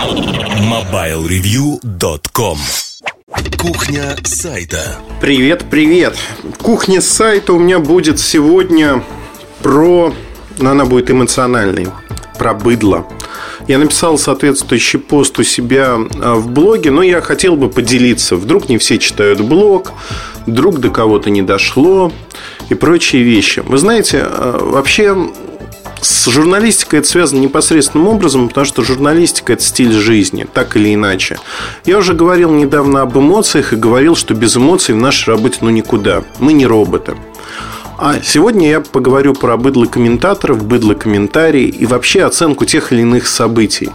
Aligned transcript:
MobileReview.com 0.00 2.56
Кухня 3.58 4.16
сайта 4.24 4.96
Привет, 5.20 5.66
привет. 5.70 6.16
Кухня 6.62 7.02
сайта 7.02 7.52
у 7.52 7.58
меня 7.58 7.80
будет 7.80 8.18
сегодня 8.18 9.04
про... 9.62 10.14
Но 10.56 10.70
она 10.70 10.86
будет 10.86 11.10
эмоциональной. 11.10 11.88
Про 12.38 12.54
быдло. 12.54 13.06
Я 13.68 13.76
написал 13.76 14.16
соответствующий 14.16 14.98
пост 14.98 15.38
у 15.38 15.42
себя 15.42 15.98
а, 16.22 16.36
в 16.36 16.48
блоге, 16.48 16.90
но 16.90 17.02
я 17.02 17.20
хотел 17.20 17.56
бы 17.56 17.68
поделиться. 17.68 18.36
Вдруг 18.36 18.70
не 18.70 18.78
все 18.78 18.98
читают 18.98 19.42
блог, 19.42 19.92
вдруг 20.46 20.78
до 20.78 20.88
кого-то 20.88 21.28
не 21.28 21.42
дошло 21.42 22.10
и 22.70 22.74
прочие 22.74 23.22
вещи. 23.22 23.60
Вы 23.60 23.76
знаете, 23.76 24.22
а, 24.22 24.64
вообще 24.64 25.14
с 26.00 26.30
журналистикой 26.30 27.00
это 27.00 27.08
связано 27.08 27.40
непосредственным 27.40 28.08
образом, 28.08 28.48
потому 28.48 28.64
что 28.64 28.82
журналистика– 28.82 29.52
это 29.54 29.62
стиль 29.62 29.92
жизни, 29.92 30.46
так 30.52 30.76
или 30.76 30.94
иначе. 30.94 31.38
Я 31.84 31.98
уже 31.98 32.14
говорил 32.14 32.50
недавно 32.50 33.02
об 33.02 33.18
эмоциях 33.18 33.72
и 33.72 33.76
говорил, 33.76 34.16
что 34.16 34.34
без 34.34 34.56
эмоций 34.56 34.94
в 34.94 34.98
нашей 34.98 35.30
работе 35.30 35.58
ну 35.60 35.70
никуда. 35.70 36.22
Мы 36.38 36.52
не 36.52 36.66
роботы. 36.66 37.16
А 37.98 38.18
сегодня 38.22 38.70
я 38.70 38.80
поговорю 38.80 39.34
про 39.34 39.58
быдло 39.58 39.84
комментаторов, 39.84 40.64
быдло 40.64 40.94
комментарий 40.94 41.66
и 41.66 41.84
вообще 41.84 42.22
оценку 42.22 42.64
тех 42.64 42.92
или 42.92 43.02
иных 43.02 43.26
событий. 43.26 43.90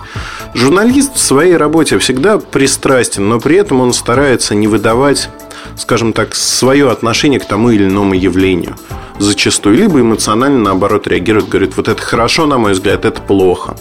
Журналист 0.54 1.16
в 1.16 1.20
своей 1.20 1.58
работе 1.58 1.98
всегда 1.98 2.38
пристрастен, 2.38 3.28
но 3.28 3.40
при 3.40 3.56
этом 3.56 3.82
он 3.82 3.94
старается 3.94 4.54
не 4.54 4.68
выдавать, 4.68 5.30
скажем 5.76 6.14
так, 6.14 6.36
свое 6.36 6.92
отношение 6.92 7.40
к 7.40 7.46
тому 7.46 7.72
или 7.72 7.86
иному 7.86 8.14
явлению 8.14 8.76
зачастую, 9.20 9.78
либо 9.78 10.00
эмоционально 10.00 10.60
наоборот 10.60 11.08
реагирует, 11.08 11.50
говорит, 11.50 11.78
вот 11.78 11.88
это 11.88 12.02
хорошо, 12.02 12.46
на 12.46 12.58
мой 12.58 12.74
взгляд, 12.74 13.06
это 13.06 13.22
плохо 13.22 13.76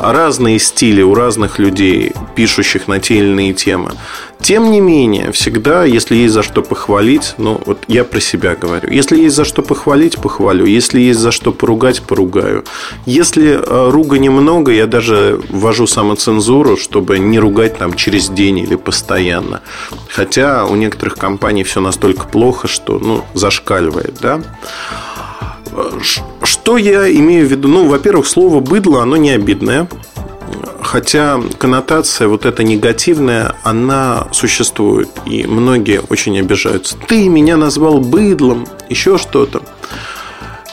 разные 0.00 0.58
стили 0.58 1.02
у 1.02 1.14
разных 1.14 1.58
людей, 1.58 2.12
пишущих 2.34 2.88
на 2.88 2.98
те 2.98 3.16
или 3.16 3.26
иные 3.26 3.52
темы. 3.52 3.92
Тем 4.40 4.70
не 4.70 4.80
менее, 4.80 5.32
всегда, 5.32 5.84
если 5.84 6.16
есть 6.16 6.32
за 6.32 6.42
что 6.42 6.62
похвалить, 6.62 7.34
ну, 7.36 7.60
вот 7.66 7.84
я 7.88 8.04
про 8.04 8.20
себя 8.20 8.56
говорю. 8.56 8.90
Если 8.90 9.20
есть 9.20 9.36
за 9.36 9.44
что 9.44 9.62
похвалить, 9.62 10.16
похвалю. 10.16 10.64
Если 10.64 11.00
есть 11.00 11.20
за 11.20 11.30
что 11.30 11.52
поругать, 11.52 12.02
поругаю. 12.02 12.64
Если 13.04 13.50
э, 13.52 13.90
руга 13.90 14.18
немного, 14.18 14.72
я 14.72 14.86
даже 14.86 15.40
ввожу 15.50 15.86
самоцензуру, 15.86 16.78
чтобы 16.78 17.18
не 17.18 17.38
ругать 17.38 17.76
там 17.76 17.94
через 17.94 18.30
день 18.30 18.60
или 18.60 18.76
постоянно. 18.76 19.60
Хотя 20.08 20.64
у 20.64 20.74
некоторых 20.74 21.16
компаний 21.16 21.62
все 21.62 21.80
настолько 21.80 22.26
плохо, 22.26 22.66
что, 22.66 22.98
ну, 22.98 23.24
зашкаливает, 23.34 24.16
да. 24.22 24.40
Что 26.62 26.76
я 26.76 27.10
имею 27.10 27.48
в 27.48 27.50
виду? 27.50 27.68
Ну, 27.68 27.88
во-первых, 27.88 28.26
слово 28.26 28.60
«быдло», 28.60 29.02
оно 29.02 29.16
не 29.16 29.30
обидное. 29.30 29.88
Хотя 30.82 31.40
коннотация 31.58 32.28
вот 32.28 32.44
эта 32.44 32.62
негативная, 32.62 33.56
она 33.64 34.28
существует. 34.32 35.08
И 35.24 35.46
многие 35.46 36.00
очень 36.10 36.38
обижаются. 36.38 36.96
Ты 37.08 37.28
меня 37.28 37.56
назвал 37.56 37.98
быдлом, 37.98 38.66
еще 38.90 39.16
что-то. 39.16 39.62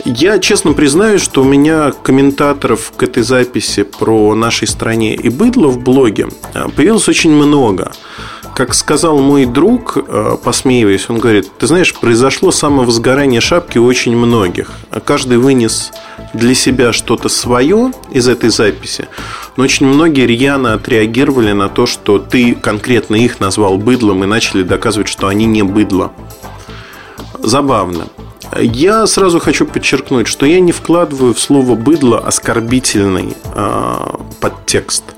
Я 0.03 0.39
честно 0.39 0.73
признаюсь, 0.73 1.21
что 1.21 1.41
у 1.41 1.45
меня 1.45 1.91
комментаторов 2.03 2.91
к 2.95 3.01
этой 3.03 3.23
записи 3.23 3.83
про 3.83 4.35
нашей 4.35 4.67
стране 4.67 5.15
и 5.15 5.29
быдло 5.29 5.67
в 5.67 5.79
блоге 5.79 6.27
а, 6.53 6.69
появилось 6.69 7.07
очень 7.07 7.31
много. 7.31 7.93
Как 8.57 8.73
сказал 8.73 9.19
мой 9.19 9.45
друг, 9.45 9.97
э, 9.97 10.35
посмеиваясь, 10.43 11.11
он 11.11 11.19
говорит, 11.19 11.51
ты 11.59 11.67
знаешь, 11.67 11.93
произошло 11.93 12.49
самовозгорание 12.49 13.39
шапки 13.39 13.77
у 13.77 13.85
очень 13.85 14.17
многих. 14.17 14.71
Каждый 15.05 15.37
вынес 15.37 15.91
для 16.33 16.55
себя 16.55 16.91
что-то 16.91 17.29
свое 17.29 17.91
из 18.09 18.27
этой 18.27 18.49
записи, 18.49 19.09
но 19.57 19.63
очень 19.63 19.85
многие 19.85 20.25
рьяно 20.25 20.73
отреагировали 20.73 21.51
на 21.51 21.69
то, 21.69 21.85
что 21.85 22.17
ты 22.17 22.55
конкретно 22.55 23.13
их 23.13 23.39
назвал 23.39 23.77
быдлом 23.77 24.23
и 24.23 24.27
начали 24.27 24.63
доказывать, 24.63 25.07
что 25.07 25.27
они 25.27 25.45
не 25.45 25.61
быдло. 25.61 26.11
Забавно. 27.37 28.07
Я 28.59 29.05
сразу 29.05 29.39
хочу 29.39 29.67
подчеркнуть, 29.67 30.25
что 30.25 30.47
я 30.47 30.59
не 30.61 30.71
вкладываю 30.71 31.35
в 31.35 31.39
слово 31.39 31.75
быдло 31.75 32.17
оскорбительный 32.17 33.37
э, 33.53 33.95
подтекст– 34.41 35.03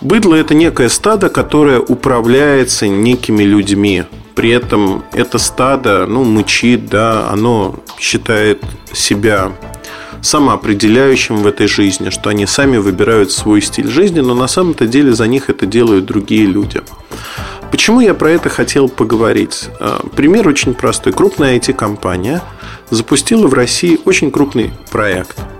Быдло– 0.00 0.34
это 0.36 0.54
некое 0.54 0.88
стадо, 0.88 1.28
которое 1.28 1.78
управляется 1.78 2.88
некими 2.88 3.42
людьми. 3.42 4.04
При 4.34 4.50
этом 4.50 5.04
это 5.12 5.38
стадо, 5.38 6.06
ну, 6.06 6.24
мычит, 6.24 6.86
да, 6.86 7.28
оно 7.30 7.76
считает 7.98 8.62
себя 8.94 9.52
самоопределяющим 10.22 11.36
в 11.36 11.46
этой 11.46 11.66
жизни, 11.66 12.08
что 12.10 12.30
они 12.30 12.46
сами 12.46 12.78
выбирают 12.78 13.30
свой 13.30 13.60
стиль 13.60 13.88
жизни, 13.88 14.20
но 14.20 14.34
на 14.34 14.48
самом-то 14.48 14.86
деле 14.86 15.12
за 15.12 15.26
них 15.26 15.50
это 15.50 15.66
делают 15.66 16.06
другие 16.06 16.46
люди. 16.46 16.80
Почему 17.70 18.00
я 18.00 18.14
про 18.14 18.30
это 18.30 18.48
хотел 18.48 18.88
поговорить? 18.88 19.68
А, 19.78 20.04
пример 20.16 20.48
очень 20.48 20.74
простой. 20.74 21.12
Крупная 21.12 21.56
IT-компания 21.58 22.42
запустила 22.90 23.46
в 23.46 23.54
России 23.54 23.98
очень 24.04 24.30
крупный 24.30 24.72
проект– 24.90 25.38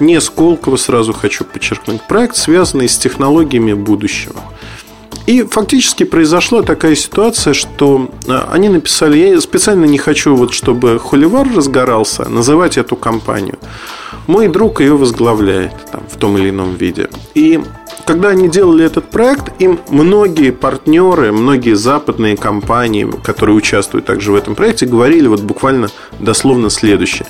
не 0.00 0.20
Сколково, 0.20 0.76
сразу 0.76 1.12
хочу 1.12 1.44
подчеркнуть. 1.44 2.00
Проект, 2.02 2.36
связанный 2.36 2.88
с 2.88 2.96
технологиями 2.96 3.74
будущего. 3.74 4.40
И 5.26 5.42
фактически 5.42 6.04
произошла 6.04 6.62
такая 6.62 6.94
ситуация, 6.94 7.52
что 7.52 8.10
а, 8.26 8.48
они 8.52 8.68
написали, 8.68 9.18
я 9.18 9.40
специально 9.40 9.84
не 9.84 9.98
хочу, 9.98 10.34
вот, 10.34 10.54
чтобы 10.54 10.98
холивар 10.98 11.46
разгорался, 11.54 12.28
называть 12.28 12.78
эту 12.78 12.96
компанию. 12.96 13.58
Мой 14.26 14.48
друг 14.48 14.80
ее 14.80 14.96
возглавляет 14.96 15.72
там, 15.92 16.02
в 16.10 16.16
том 16.16 16.38
или 16.38 16.48
ином 16.50 16.74
виде. 16.74 17.10
И 17.34 17.60
когда 18.04 18.28
они 18.28 18.48
делали 18.48 18.84
этот 18.84 19.10
проект, 19.10 19.60
им 19.60 19.80
многие 19.88 20.50
партнеры, 20.50 21.32
многие 21.32 21.74
западные 21.74 22.36
компании, 22.36 23.10
которые 23.22 23.56
участвуют 23.56 24.06
также 24.06 24.32
в 24.32 24.34
этом 24.34 24.54
проекте, 24.54 24.86
говорили 24.86 25.26
вот 25.26 25.40
буквально 25.40 25.90
дословно 26.18 26.70
следующее. 26.70 27.26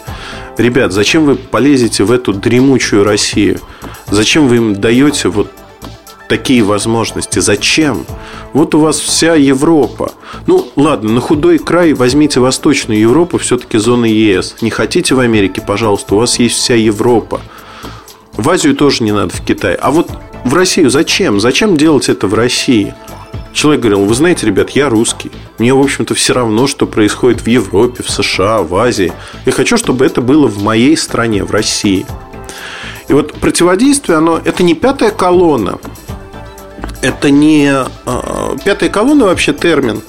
Ребят, 0.57 0.93
зачем 0.93 1.25
вы 1.25 1.37
полезете 1.37 2.05
в 2.05 2.13
эту 2.13 2.33
дремучую 2.33 3.05
Россию? 3.05 3.61
Зачем 4.11 4.49
вы 4.49 4.57
им 4.57 4.75
даете 4.75 5.29
вот 5.29 5.51
такие 6.29 6.63
возможности? 6.63 7.39
Зачем? 7.39 8.05
Вот 8.53 8.75
у 8.75 8.81
вас 8.81 8.99
вся 8.99 9.35
Европа. 9.35 10.13
Ну, 10.47 10.69
ладно, 10.77 11.13
на 11.13 11.21
худой 11.21 11.59
край 11.59 11.93
возьмите 11.93 12.41
Восточную 12.41 13.01
Европу, 13.01 13.39
все-таки 13.39 13.79
зона 13.79 14.07
ЕС. 14.07 14.57
Не 14.61 14.71
хотите 14.71 15.15
в 15.15 15.21
Америке, 15.21 15.61
пожалуйста, 15.61 16.15
у 16.15 16.19
вас 16.19 16.39
есть 16.39 16.57
вся 16.57 16.75
Европа. 16.75 17.41
В 18.33 18.49
Азию 18.49 18.75
тоже 18.75 19.05
не 19.05 19.13
надо, 19.13 19.35
в 19.35 19.45
Китай. 19.45 19.75
А 19.75 19.91
вот 19.91 20.09
в 20.45 20.55
Россию 20.55 20.91
зачем? 20.91 21.41
Зачем 21.41 21.77
делать 21.77 22.09
это 22.09 22.27
в 22.27 22.35
России? 22.35 22.95
Человек 23.53 23.83
говорил, 23.83 24.05
вы 24.05 24.15
знаете, 24.15 24.47
ребят, 24.47 24.71
я 24.71 24.89
русский. 24.89 25.31
Мне, 25.59 25.75
в 25.75 25.81
общем-то, 25.81 26.15
все 26.15 26.33
равно, 26.35 26.67
что 26.67 26.87
происходит 26.87 27.43
в 27.43 27.47
Европе, 27.49 28.03
в 28.03 28.11
США, 28.11 28.63
в 28.63 28.75
Азии. 28.77 29.13
Я 29.45 29.53
хочу, 29.53 29.77
чтобы 29.77 30.07
это 30.07 30.21
было 30.21 30.47
в 30.47 30.63
моей 30.63 30.97
стране, 30.97 31.45
в 31.45 31.51
России. 31.51 32.07
И 33.09 33.13
вот 33.13 33.35
противодействие, 33.35 34.19
оно, 34.19 34.41
это 34.45 34.63
не 34.63 34.75
пятая 34.75 35.11
колонна. 35.11 35.79
Это 37.03 37.31
не... 37.31 37.73
Э, 38.07 38.57
пятая 38.65 38.89
колонна 38.89 39.25
вообще 39.27 39.53
термин. 39.53 40.01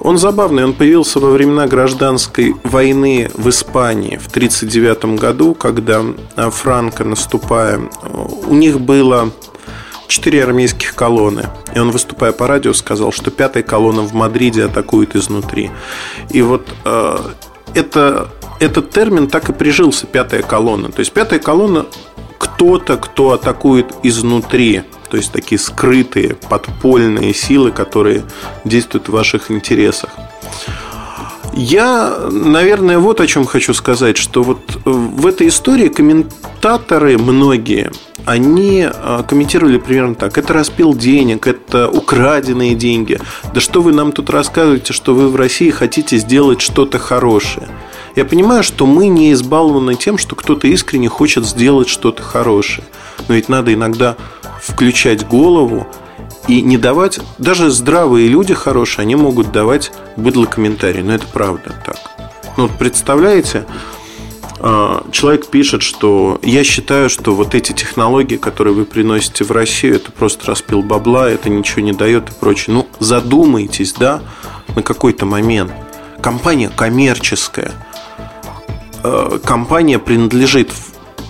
Он 0.00 0.18
забавный, 0.18 0.64
он 0.64 0.74
появился 0.74 1.18
во 1.18 1.30
времена 1.30 1.66
гражданской 1.66 2.54
войны 2.62 3.30
в 3.32 3.48
Испании 3.48 4.18
в 4.18 4.26
1939 4.26 5.18
году, 5.18 5.54
когда 5.54 6.04
Франко, 6.36 7.04
наступая, 7.04 7.80
у 8.46 8.54
них 8.54 8.80
было 8.80 9.30
четыре 10.14 10.44
армейских 10.44 10.94
колонны. 10.94 11.48
И 11.74 11.78
он, 11.78 11.90
выступая 11.90 12.32
по 12.32 12.46
радио, 12.46 12.72
сказал, 12.72 13.12
что 13.12 13.30
пятая 13.30 13.62
колонна 13.62 14.02
в 14.02 14.14
Мадриде 14.14 14.64
атакует 14.64 15.16
изнутри. 15.16 15.70
И 16.30 16.40
вот 16.42 16.68
э, 16.84 17.18
это, 17.74 18.28
этот 18.60 18.90
термин 18.90 19.26
так 19.26 19.48
и 19.48 19.52
прижился, 19.52 20.06
пятая 20.06 20.42
колонна. 20.42 20.92
То 20.92 21.00
есть 21.00 21.12
пятая 21.12 21.40
колонна 21.40 21.86
кто-то, 22.38 22.96
кто 22.96 23.32
атакует 23.32 23.92
изнутри. 24.04 24.82
То 25.10 25.16
есть 25.16 25.32
такие 25.32 25.58
скрытые, 25.58 26.36
подпольные 26.48 27.34
силы, 27.34 27.72
которые 27.72 28.22
действуют 28.64 29.08
в 29.08 29.12
ваших 29.12 29.50
интересах. 29.50 30.10
Я, 31.52 32.16
наверное, 32.30 32.98
вот 32.98 33.20
о 33.20 33.26
чем 33.26 33.44
хочу 33.46 33.74
сказать, 33.74 34.16
что 34.16 34.42
вот 34.42 34.58
в 34.84 35.26
этой 35.26 35.48
истории 35.48 35.88
комментаторы 35.88 37.18
многие, 37.18 37.90
они 38.24 38.86
а, 38.86 39.22
комментировали 39.22 39.78
примерно 39.78 40.14
так. 40.14 40.38
Это 40.38 40.52
распил 40.52 40.94
денег, 40.94 41.46
это 41.46 41.88
украденные 41.88 42.74
деньги. 42.74 43.20
Да 43.52 43.60
что 43.60 43.82
вы 43.82 43.92
нам 43.92 44.12
тут 44.12 44.30
рассказываете, 44.30 44.92
что 44.92 45.14
вы 45.14 45.28
в 45.28 45.36
России 45.36 45.70
хотите 45.70 46.16
сделать 46.16 46.60
что-то 46.60 46.98
хорошее. 46.98 47.68
Я 48.16 48.24
понимаю, 48.24 48.62
что 48.62 48.86
мы 48.86 49.08
не 49.08 49.32
избалованы 49.32 49.96
тем, 49.96 50.18
что 50.18 50.36
кто-то 50.36 50.68
искренне 50.68 51.08
хочет 51.08 51.44
сделать 51.44 51.88
что-то 51.88 52.22
хорошее. 52.22 52.86
Но 53.28 53.34
ведь 53.34 53.48
надо 53.48 53.74
иногда 53.74 54.16
включать 54.62 55.26
голову 55.26 55.86
и 56.46 56.62
не 56.62 56.76
давать, 56.76 57.20
даже 57.38 57.70
здравые 57.70 58.28
люди 58.28 58.54
хорошие, 58.54 59.02
они 59.02 59.16
могут 59.16 59.50
давать 59.50 59.92
быдло 60.16 60.44
комментарии, 60.44 61.00
но 61.00 61.14
это 61.14 61.26
правда 61.26 61.74
так. 61.84 61.96
Ну, 62.56 62.68
вот 62.68 62.78
представляете, 62.78 63.64
человек 65.10 65.48
пишет, 65.48 65.82
что 65.82 66.38
я 66.42 66.64
считаю, 66.64 67.10
что 67.10 67.34
вот 67.34 67.54
эти 67.54 67.72
технологии, 67.72 68.36
которые 68.36 68.72
вы 68.72 68.86
приносите 68.86 69.44
в 69.44 69.50
Россию, 69.50 69.96
это 69.96 70.10
просто 70.10 70.46
распил 70.46 70.80
бабла, 70.80 71.28
это 71.28 71.50
ничего 71.50 71.82
не 71.82 71.92
дает 71.92 72.30
и 72.30 72.32
прочее. 72.32 72.74
Ну, 72.74 72.86
задумайтесь, 72.98 73.92
да, 73.92 74.22
на 74.74 74.82
какой-то 74.82 75.26
момент. 75.26 75.70
Компания 76.22 76.70
коммерческая. 76.70 77.72
А, 79.02 79.38
компания 79.38 79.98
принадлежит, 79.98 80.72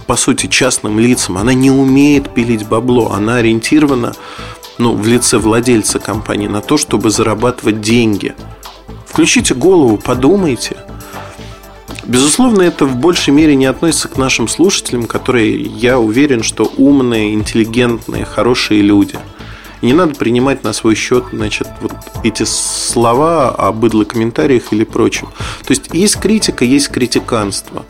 по 0.07 0.15
сути, 0.15 0.47
частным 0.47 1.01
лицам. 1.01 1.37
Она 1.37 1.55
не 1.55 1.73
умеет 1.73 2.33
пилить 2.33 2.69
бабло. 2.69 3.11
Она 3.11 3.37
ориентирована 3.39 4.15
ну, 4.79 4.95
в 4.95 5.09
лице 5.09 5.39
владельца 5.39 5.99
компании 5.99 6.47
на 6.47 6.61
то, 6.61 6.77
чтобы 6.77 7.11
зарабатывать 7.11 7.81
деньги. 7.81 8.37
Включите 9.09 9.55
голову, 9.55 9.97
подумайте– 9.97 10.77
Безусловно, 12.07 12.63
это 12.63 12.85
в 12.85 12.97
большей 12.97 13.33
мере 13.33 13.55
не 13.55 13.67
относится 13.67 14.09
к 14.09 14.17
нашим 14.17 14.49
слушателям, 14.49 15.07
которые, 15.07 15.61
я 15.61 15.99
уверен, 15.99 16.43
что 16.43 16.71
умные, 16.77 17.35
интеллигентные, 17.35 18.25
хорошие 18.25 18.83
люди. 18.83 19.19
И 19.81 19.87
не 19.87 19.93
надо 19.93 20.15
принимать 20.15 20.65
на 20.65 20.73
свой 20.73 20.95
счет 20.95 21.25
значит, 21.33 21.69
вот 21.81 21.93
эти 22.23 22.45
слова 22.45 23.51
о 23.51 23.73
быдло-комментариях 23.73 24.73
или 24.73 24.85
прочем. 24.85 25.29
То 25.67 25.71
есть 25.71 25.93
есть 25.93 26.19
критика, 26.21 26.65
есть 26.65 26.89
критиканство. 26.89 27.85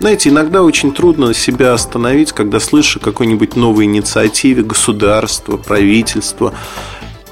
Знаете, 0.00 0.30
иногда 0.30 0.62
очень 0.62 0.92
трудно 0.92 1.34
себя 1.34 1.72
остановить, 1.72 2.32
когда 2.32 2.58
слышишь 2.58 2.96
о 2.96 3.00
какой-нибудь 3.00 3.54
новой 3.54 3.84
инициативе 3.84 4.62
государства, 4.62 5.56
правительства. 5.56 6.52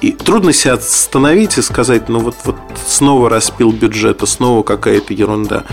И 0.01 0.13
трудно 0.13 0.53
себя 0.53 0.75
остановить 0.75 1.59
и 1.59 1.63
сказать, 1.63 2.09
ну 2.09 2.19
вот, 2.21 2.37
вот 2.45 2.57
снова 2.87 3.31
распил 3.31 3.73
бюджета, 3.73 4.27
снова 4.27 4.63
какая-то 4.63 5.15
ерунда. 5.15 5.65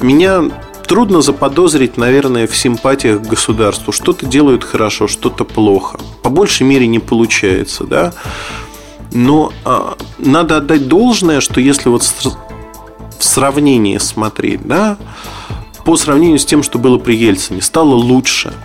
Меня 0.00 0.50
трудно 0.86 1.22
заподозрить, 1.22 1.96
наверное, 1.96 2.46
в 2.46 2.56
симпатиях 2.56 3.22
к 3.22 3.26
государству. 3.26 3.92
Что-то 3.92 4.26
делают 4.26 4.64
хорошо, 4.64 5.08
что-то 5.08 5.44
плохо. 5.44 5.98
По 6.22 6.30
большей 6.30 6.66
мере 6.66 6.86
не 6.86 6.98
получается, 6.98 7.84
да. 7.84 8.12
Но 9.12 9.52
а, 9.64 9.96
надо 10.18 10.56
отдать 10.56 10.88
должное, 10.88 11.40
что 11.40 11.60
если 11.60 11.88
вот 11.88 12.02
в 12.02 13.24
сравнении 13.24 13.98
смотреть, 13.98 14.66
да, 14.66 14.96
по 15.84 15.96
сравнению 15.96 16.38
с 16.38 16.44
тем, 16.44 16.62
что 16.62 16.78
было 16.78 16.98
при 16.98 17.14
Ельцине, 17.14 17.62
стало 17.62 17.94
лучше– 17.94 18.52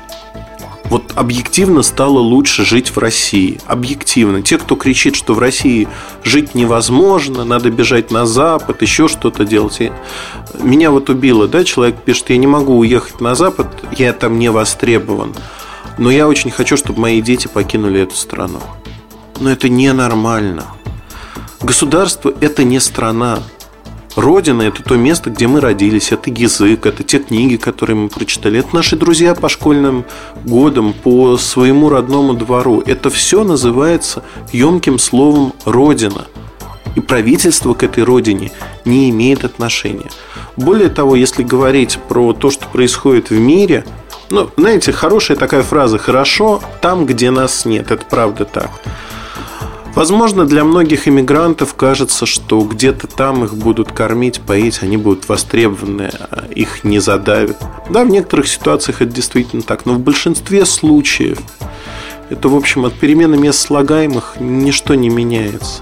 вот 0.89 1.13
объективно 1.15 1.83
стало 1.83 2.19
лучше 2.19 2.65
жить 2.65 2.89
в 2.89 2.97
России. 2.97 3.59
Объективно. 3.67 4.41
Те, 4.41 4.57
кто 4.57 4.75
кричит, 4.75 5.15
что 5.15 5.33
в 5.33 5.39
России 5.39 5.87
жить 6.23 6.55
невозможно, 6.55 7.45
надо 7.45 7.69
бежать 7.69 8.11
на 8.11 8.25
Запад, 8.25 8.81
еще 8.81 9.07
что-то 9.07 9.45
делать. 9.45 9.79
Меня 10.59 10.89
вот 10.89 11.09
убило, 11.09 11.47
да, 11.47 11.63
человек 11.63 11.97
пишет, 12.03 12.29
я 12.31 12.37
не 12.37 12.47
могу 12.47 12.77
уехать 12.77 13.21
на 13.21 13.35
Запад, 13.35 13.67
я 13.97 14.13
там 14.13 14.39
не 14.39 14.49
востребован. 14.49 15.35
Но 15.97 16.09
я 16.09 16.27
очень 16.27 16.49
хочу, 16.49 16.75
чтобы 16.75 17.01
мои 17.01 17.21
дети 17.21 17.47
покинули 17.47 18.01
эту 18.01 18.15
страну. 18.15 18.59
Но 19.39 19.51
это 19.51 19.69
ненормально. 19.69 20.65
Государство– 21.61 22.33
это 22.41 22.63
не 22.63 22.79
страна. 22.79 23.39
Родина– 24.19 24.61
это 24.63 24.83
то 24.83 24.95
место, 24.97 25.29
где 25.29 25.47
мы 25.47 25.61
родились, 25.61 26.11
это 26.11 26.29
язык, 26.29 26.85
это 26.85 27.03
те 27.03 27.19
книги, 27.19 27.55
которые 27.55 27.95
мы 27.95 28.09
прочитали, 28.09 28.59
это 28.59 28.75
наши 28.75 28.97
друзья 28.97 29.33
по 29.33 29.47
школьным 29.47 30.03
годам, 30.43 30.93
по 30.93 31.37
своему 31.37 31.87
родному 31.87 32.33
двору. 32.33 32.83
Это 32.85 33.09
все 33.09 33.45
называется 33.45 34.23
емким 34.51 34.99
словом 34.99 35.53
«родина». 35.63 36.27
И 36.95 36.99
правительство 36.99 37.73
к 37.73 37.83
этой 37.83 38.03
родине 38.03 38.51
не 38.83 39.09
имеет 39.09 39.45
отношения. 39.45 40.09
Более 40.57 40.89
того, 40.89 41.15
если 41.15 41.43
говорить 41.43 41.97
про 42.09 42.33
то, 42.33 42.51
что 42.51 42.67
происходит 42.67 43.29
в 43.29 43.39
мире, 43.39 43.85
ну, 44.29 44.49
знаете, 44.57 44.91
хорошая 44.91 45.37
такая 45.37 45.63
фраза 45.63 45.97
«хорошо 45.97 46.61
там, 46.81 47.05
где 47.05 47.31
нас 47.31 47.63
нет». 47.63 47.89
Это 47.89 48.05
правда 48.05 48.43
так. 48.43 48.69
Возможно, 49.95 50.45
для 50.45 50.63
многих 50.63 51.07
иммигрантов 51.07 51.73
кажется, 51.73 52.25
что 52.25 52.61
где-то 52.61 53.07
там 53.07 53.43
их 53.43 53.55
будут 53.55 53.91
кормить, 53.91 54.39
поить, 54.39 54.79
они 54.81 54.97
будут 54.97 55.27
востребованы, 55.27 56.09
а 56.31 56.45
их 56.53 56.83
не 56.83 56.99
задавят. 56.99 57.57
Да, 57.89 58.03
в 58.03 58.09
некоторых 58.09 58.47
ситуациях 58.47 59.01
это 59.01 59.11
действительно 59.11 59.61
так, 59.61 59.85
но 59.85 59.93
в 59.93 59.99
большинстве 59.99 60.65
случаев 60.65 61.39
это, 62.29 62.47
в 62.47 62.55
общем, 62.55 62.85
от 62.85 62.93
перемены 62.93 63.37
мест 63.37 63.59
слагаемых 63.59 64.35
ничто 64.39 64.95
не 64.95 65.09
меняется. 65.09 65.81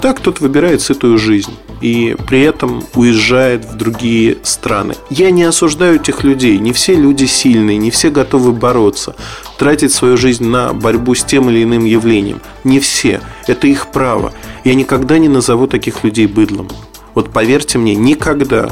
Да, 0.00 0.14
кто-то 0.14 0.42
выбирает 0.42 0.80
сытую 0.80 1.18
жизнь 1.18 1.52
и 1.82 2.16
при 2.28 2.40
этом 2.40 2.84
уезжает 2.94 3.64
в 3.64 3.76
другие 3.76 4.38
страны. 4.42 4.94
Я 5.10 5.30
не 5.30 5.42
осуждаю 5.42 5.96
этих 5.96 6.24
людей. 6.24 6.58
Не 6.58 6.72
все 6.72 6.94
люди 6.94 7.24
сильные, 7.24 7.76
не 7.76 7.90
все 7.90 8.10
готовы 8.10 8.52
бороться, 8.52 9.16
тратить 9.58 9.92
свою 9.92 10.16
жизнь 10.16 10.44
на 10.44 10.72
борьбу 10.72 11.14
с 11.14 11.24
тем 11.24 11.50
или 11.50 11.64
иным 11.64 11.84
явлением. 11.84 12.40
Не 12.64 12.80
все. 12.80 13.20
Это 13.46 13.66
их 13.66 13.88
право. 13.88 14.32
Я 14.64 14.74
никогда 14.74 15.18
не 15.18 15.28
назову 15.28 15.66
таких 15.66 16.04
людей 16.04 16.26
быдлом. 16.26 16.68
Вот 17.14 17.30
поверьте 17.30 17.78
мне, 17.78 17.94
никогда. 17.94 18.70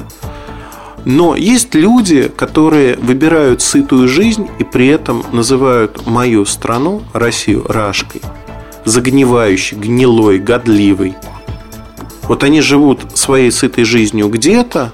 Но 1.05 1.35
есть 1.35 1.75
люди, 1.75 2.31
которые 2.35 2.97
выбирают 2.97 3.61
сытую 3.63 4.07
жизнь 4.07 4.49
и 4.59 4.65
при 4.65 4.87
этом 4.87 5.25
называют 5.33 6.07
мою 6.07 6.45
страну, 6.45 7.03
Россию, 7.13 7.65
рашкой 7.69 8.23
загнивающий, 8.85 9.77
гнилой, 9.77 10.39
годливый. 10.39 11.15
Вот 12.23 12.45
они 12.45 12.61
живут 12.61 13.01
своей 13.15 13.51
сытой 13.51 13.85
жизнью 13.85 14.29
где-то 14.29 14.93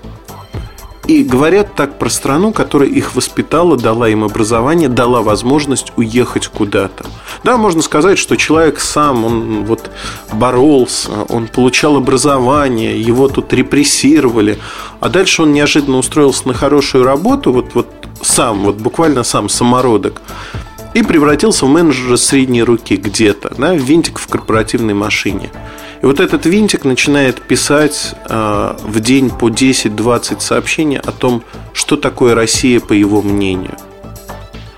и 1.07 1.23
говорят 1.23 1.75
так 1.77 1.99
про 1.99 2.09
страну, 2.09 2.53
которая 2.53 2.89
их 2.89 3.15
воспитала, 3.15 3.77
дала 3.77 4.09
им 4.09 4.25
образование, 4.25 4.89
дала 4.89 5.23
возможность 5.23 5.93
уехать 5.97 6.49
куда-то. 6.49 7.07
Да, 7.45 7.57
можно 7.57 7.83
сказать, 7.83 8.19
что 8.19 8.37
человек 8.37 8.81
сам, 8.81 9.25
он 9.25 9.65
вот 9.65 9.91
боролся, 10.33 11.11
он 11.29 11.47
получал 11.47 11.97
образование, 11.97 13.01
его 13.01 13.29
тут 13.29 13.53
репрессировали, 13.53 14.59
а 15.01 15.09
дальше 15.09 15.43
он 15.43 15.53
неожиданно 15.53 15.99
устроился 15.99 16.49
на 16.49 16.55
хорошую 16.55 17.05
работу, 17.05 17.53
вот, 17.53 17.75
вот 17.75 17.89
сам, 18.23 18.65
вот 18.65 18.77
буквально 18.77 19.23
сам 19.23 19.49
самородок 19.49 20.21
и 20.97 21.03
превратился 21.03 21.67
в 21.67 21.69
менеджера 21.69 22.17
средней 22.17 22.63
руки 22.63 22.97
где-то, 22.97 23.55
да, 23.59 23.75
винтик 23.75 24.19
в 24.19 24.29
корпоративной 24.29 24.95
машине. 24.95 25.51
И 26.01 26.07
вот 26.07 26.21
этот 26.21 26.47
винтик 26.47 26.85
начинает 26.85 27.43
писать 27.43 28.15
э, 28.27 28.77
в 28.83 29.01
день 29.01 29.29
по 29.29 29.51
10-20 29.51 30.41
сообщений 30.41 30.99
о 30.99 31.13
том, 31.13 31.43
что 31.75 31.99
такое 31.99 32.35
Россия, 32.35 32.81
по 32.81 32.95
его 32.95 33.21
мнению. 33.21 33.77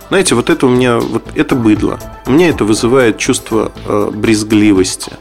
Знаете, 0.09 0.35
вот 0.35 0.50
это 0.50 0.67
у 0.67 0.70
меня, 0.70 0.99
вот 0.99 1.23
это 1.37 1.55
быдло. 1.55 2.00
У 2.26 2.32
меня 2.32 2.49
это 2.49 2.64
вызывает 2.64 3.19
чувство 3.19 3.71
э, 3.87 4.11
брезгливости. 4.12 5.12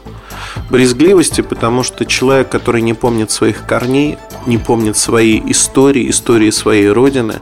Брезгливости, 0.68 1.42
потому 1.42 1.84
что 1.84 2.06
человек, 2.06 2.48
который 2.48 2.82
не 2.82 2.94
помнит 2.94 3.30
своих 3.30 3.66
корней, 3.66 4.18
не 4.46 4.58
помнит 4.58 4.96
своей 4.96 5.40
истории, 5.48 6.10
истории 6.10 6.50
своей 6.50 6.88
родины, 6.88 7.40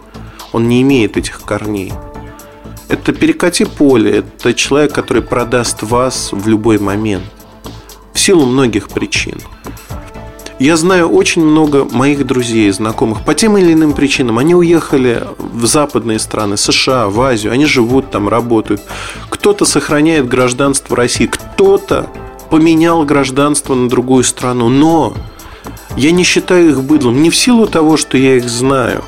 он 0.52 0.68
не 0.68 0.82
имеет 0.82 1.16
этих 1.16 1.40
корней. 1.40 1.94
Это 2.88 3.12
перекати 3.12 3.64
поле, 3.64 4.18
это 4.18 4.54
человек, 4.54 4.92
который 4.92 5.22
продаст 5.22 5.82
вас 5.82 6.30
в 6.32 6.46
любой 6.48 6.78
момент. 6.78 7.24
В 8.12 8.20
силу 8.20 8.46
многих 8.46 8.88
причин. 8.88 9.38
Я 10.58 10.76
знаю 10.76 11.10
очень 11.10 11.44
много 11.44 11.84
моих 11.84 12.26
друзей, 12.26 12.70
знакомых 12.70 13.24
по 13.24 13.34
тем 13.34 13.58
или 13.58 13.74
иным 13.74 13.92
причинам. 13.92 14.38
Они 14.38 14.54
уехали 14.54 15.22
в 15.38 15.66
западные 15.66 16.18
страны, 16.18 16.56
США, 16.56 17.08
в 17.08 17.20
Азию. 17.20 17.52
Они 17.52 17.66
живут 17.66 18.10
там, 18.10 18.28
работают. 18.28 18.80
Кто-то 19.28 19.66
сохраняет 19.66 20.28
гражданство 20.28 20.96
России, 20.96 21.26
кто-то 21.26 22.08
поменял 22.48 23.04
гражданство 23.04 23.74
на 23.74 23.90
другую 23.90 24.24
страну. 24.24 24.70
Но 24.70 25.12
я 25.96 26.10
не 26.10 26.22
считаю 26.22 26.70
их 26.70 26.82
быдлом 26.82 27.20
не 27.20 27.28
в 27.28 27.36
силу 27.36 27.66
того, 27.66 27.98
что 27.98 28.16
я 28.16 28.36
их 28.36 28.48
знаю, 28.48 29.04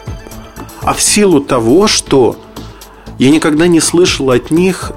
а 0.83 0.93
в 0.93 1.01
силу 1.01 1.41
того, 1.41 1.87
что 1.87 2.37
я 3.19 3.31
никогда 3.31 3.67
не 3.67 3.81
слышал 3.81 4.31
от 4.31 4.51
них 4.51 4.93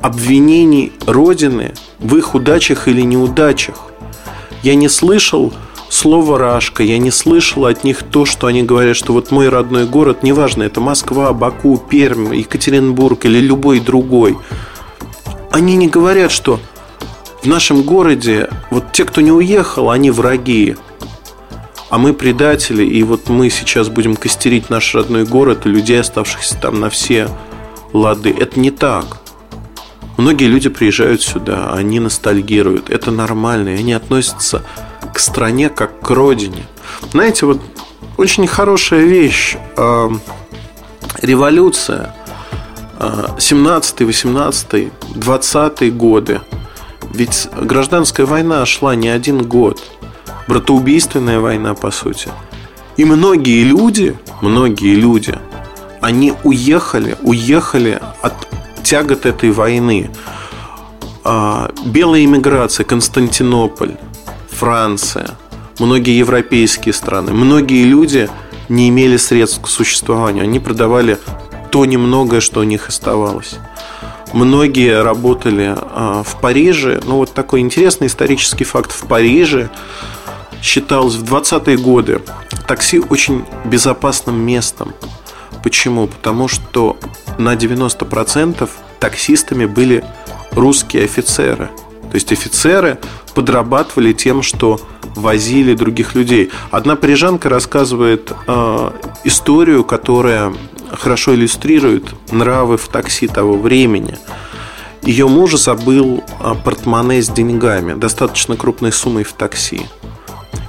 обвинений 0.00 0.92
Родины 1.06 1.74
в 2.00 2.16
их 2.16 2.34
удачах 2.34 2.88
или 2.88 3.02
неудачах. 3.02 3.92
Я 4.62 4.74
не 4.74 4.88
слышал 4.88 5.52
слова 5.88 6.38
«рашка», 6.38 6.82
я 6.82 6.98
не 6.98 7.10
слышал 7.10 7.66
от 7.66 7.84
них 7.84 8.02
то, 8.02 8.24
что 8.24 8.48
они 8.48 8.62
говорят, 8.62 8.96
что 8.96 9.12
вот 9.12 9.30
мой 9.30 9.48
родной 9.48 9.86
город, 9.86 10.22
неважно, 10.22 10.64
это 10.64 10.80
Москва, 10.80 11.32
Баку, 11.32 11.76
Пермь, 11.76 12.34
Екатеринбург 12.34 13.24
или 13.26 13.38
любой 13.38 13.78
другой. 13.78 14.36
Они 15.50 15.76
не 15.76 15.88
говорят, 15.88 16.32
что 16.32 16.58
в 17.42 17.46
нашем 17.46 17.82
городе 17.82 18.48
вот 18.70 18.92
те, 18.92 19.04
кто 19.04 19.20
не 19.20 19.32
уехал, 19.32 19.90
они 19.90 20.10
враги, 20.10 20.76
а 21.90 21.98
мы 21.98 22.14
предатели, 22.14 22.84
и 22.84 23.02
вот 23.02 23.28
мы 23.28 23.50
сейчас 23.50 23.88
будем 23.88 24.16
костерить 24.16 24.70
наш 24.70 24.94
родной 24.94 25.24
город 25.24 25.66
и 25.66 25.68
людей, 25.68 26.00
оставшихся 26.00 26.56
там 26.56 26.80
на 26.80 26.88
все 26.88 27.28
лады. 27.92 28.30
Это 28.30 28.58
не 28.58 28.70
так. 28.70 29.18
Многие 30.16 30.44
люди 30.44 30.68
приезжают 30.68 31.22
сюда, 31.22 31.72
они 31.72 32.00
ностальгируют. 32.00 32.90
Это 32.90 33.10
нормально, 33.10 33.70
и 33.70 33.78
они 33.78 33.92
относятся 33.92 34.62
к 35.12 35.18
стране 35.18 35.68
как 35.68 36.00
к 36.00 36.10
родине. 36.10 36.66
Знаете, 37.10 37.46
вот 37.46 37.60
очень 38.16 38.46
хорошая 38.46 39.04
вещь. 39.04 39.56
Э, 39.76 40.10
революция 41.22 42.14
17, 43.38 44.00
18, 44.02 44.92
20 45.16 45.96
годы. 45.96 46.40
Ведь 47.12 47.48
гражданская 47.60 48.26
война 48.26 48.64
шла 48.64 48.94
не 48.94 49.08
один 49.08 49.42
год. 49.42 49.82
Братоубийственная 50.48 51.40
война, 51.40 51.74
по 51.74 51.90
сути. 51.90 52.30
И 52.96 53.04
многие 53.04 53.64
люди, 53.64 54.16
многие 54.40 54.94
люди, 54.94 55.38
они 56.02 56.34
уехали, 56.42 57.16
уехали 57.22 58.00
от 58.20 58.34
тягот 58.82 59.24
этой 59.24 59.52
войны. 59.52 60.10
А, 61.24 61.70
белая 61.84 62.24
иммиграция, 62.24 62.84
Константинополь, 62.84 63.96
Франция, 64.50 65.30
многие 65.78 66.18
европейские 66.18 66.92
страны, 66.92 67.32
многие 67.32 67.84
люди 67.84 68.28
не 68.68 68.88
имели 68.88 69.16
средств 69.16 69.62
к 69.62 69.68
существованию. 69.68 70.42
Они 70.42 70.58
продавали 70.58 71.18
то 71.70 71.84
немногое, 71.84 72.40
что 72.40 72.60
у 72.60 72.64
них 72.64 72.88
оставалось. 72.88 73.54
Многие 74.32 75.02
работали 75.02 75.76
а, 75.76 76.22
в 76.24 76.40
Париже. 76.40 77.00
Ну, 77.04 77.16
вот 77.16 77.32
такой 77.32 77.60
интересный 77.60 78.08
исторический 78.08 78.64
факт. 78.64 78.90
В 78.90 79.06
Париже 79.06 79.70
считалось 80.62 81.14
в 81.14 81.22
20-е 81.22 81.76
годы 81.76 82.22
такси 82.66 82.98
очень 82.98 83.44
безопасным 83.64 84.40
местом. 84.40 84.94
Почему? 85.62 86.06
Потому 86.06 86.48
что 86.48 86.96
на 87.38 87.54
90% 87.54 88.68
таксистами 88.98 89.66
были 89.66 90.04
русские 90.52 91.04
офицеры. 91.04 91.70
То 92.10 92.16
есть 92.16 92.32
офицеры 92.32 92.98
подрабатывали 93.34 94.12
тем, 94.12 94.42
что 94.42 94.80
возили 95.14 95.74
других 95.74 96.14
людей. 96.14 96.50
Одна 96.70 96.96
парижанка 96.96 97.48
рассказывает 97.48 98.32
э, 98.46 98.90
историю, 99.24 99.84
которая 99.84 100.52
хорошо 100.92 101.34
иллюстрирует 101.34 102.14
нравы 102.30 102.76
в 102.76 102.88
такси 102.88 103.28
того 103.28 103.54
времени. 103.54 104.18
Ее 105.02 105.26
муж 105.26 105.54
забыл 105.54 106.22
э, 106.40 106.54
портмоне 106.64 107.22
с 107.22 107.28
деньгами, 107.28 107.94
достаточно 107.94 108.56
крупной 108.56 108.92
суммой 108.92 109.24
в 109.24 109.32
такси. 109.32 109.82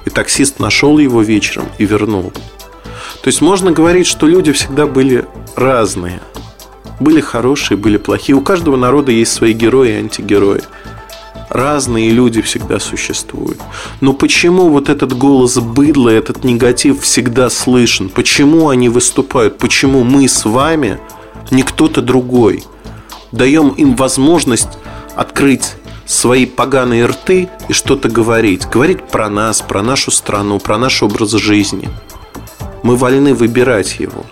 И 0.04 0.10
таксист 0.10 0.60
нашел 0.60 0.98
его 0.98 1.22
вечером 1.22 1.66
и 1.78 1.84
вернул. 1.84 2.32
То 3.24 3.28
есть 3.28 3.40
можно 3.40 3.72
говорить, 3.72 4.06
что 4.06 4.26
люди 4.26 4.52
всегда 4.52 4.86
были 4.86 5.24
разные. 5.56 6.20
Были 7.00 7.22
хорошие, 7.22 7.78
были 7.78 7.96
плохие. 7.96 8.36
У 8.36 8.42
каждого 8.42 8.76
народа 8.76 9.12
есть 9.12 9.32
свои 9.32 9.54
герои 9.54 9.92
и 9.92 9.96
антигерои. 9.96 10.60
Разные 11.48 12.10
люди 12.10 12.42
всегда 12.42 12.78
существуют. 12.78 13.58
Но 14.02 14.12
почему 14.12 14.68
вот 14.68 14.90
этот 14.90 15.16
голос 15.16 15.56
быдла, 15.56 16.10
этот 16.10 16.44
негатив 16.44 17.00
всегда 17.00 17.48
слышен? 17.48 18.10
Почему 18.10 18.68
они 18.68 18.90
выступают? 18.90 19.56
Почему 19.56 20.04
мы 20.04 20.28
с 20.28 20.44
вами, 20.44 20.98
не 21.50 21.62
кто-то 21.62 22.02
другой, 22.02 22.62
даем 23.32 23.70
им 23.70 23.96
возможность 23.96 24.76
открыть 25.16 25.76
свои 26.04 26.44
поганые 26.44 27.06
рты 27.06 27.48
и 27.70 27.72
что-то 27.72 28.10
говорить. 28.10 28.68
Говорить 28.68 29.02
про 29.08 29.30
нас, 29.30 29.62
про 29.62 29.82
нашу 29.82 30.10
страну, 30.10 30.58
про 30.58 30.76
наш 30.76 31.02
образ 31.02 31.30
жизни. 31.30 31.88
Мы 32.84 32.94
вольны 32.94 33.34
выбирать 33.34 33.98
его. 33.98 34.24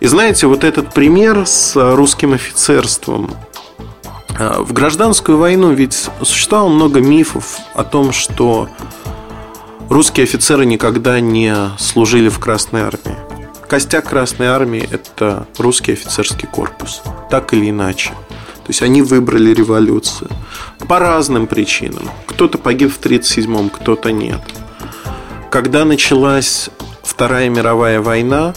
И 0.00 0.06
знаете, 0.08 0.48
вот 0.48 0.64
этот 0.64 0.92
пример 0.92 1.46
с 1.46 1.76
русским 1.94 2.32
офицерством. 2.32 3.30
А, 4.36 4.62
в 4.62 4.72
гражданскую 4.72 5.38
войну 5.38 5.72
ведь 5.72 6.08
существовало 6.22 6.70
много 6.70 7.00
мифов 7.00 7.58
о 7.74 7.84
том, 7.84 8.10
что 8.10 8.68
русские 9.88 10.24
офицеры 10.24 10.66
никогда 10.66 11.20
не 11.20 11.54
служили 11.78 12.28
в 12.28 12.40
Красной 12.40 12.80
армии. 12.80 13.16
Костяк 13.68 14.08
Красной 14.08 14.46
армии– 14.48 14.88
это 14.90 15.46
русский 15.58 15.92
офицерский 15.92 16.48
корпус, 16.48 17.02
так 17.30 17.52
или 17.52 17.70
иначе– 17.70 18.10
то 18.68 18.72
есть 18.72 18.82
они 18.82 19.00
выбрали 19.00 19.54
революцию 19.54 20.28
по 20.86 20.98
разным 20.98 21.46
причинам. 21.46 22.10
Кто-то 22.26 22.58
погиб 22.58 22.92
в 22.92 23.00
1937-м, 23.00 23.70
кто-то 23.70 24.12
нет. 24.12 24.42
Когда 25.50 25.86
началась 25.86 26.68
Вторая 27.08 27.48
мировая 27.48 28.02
война, 28.02 28.52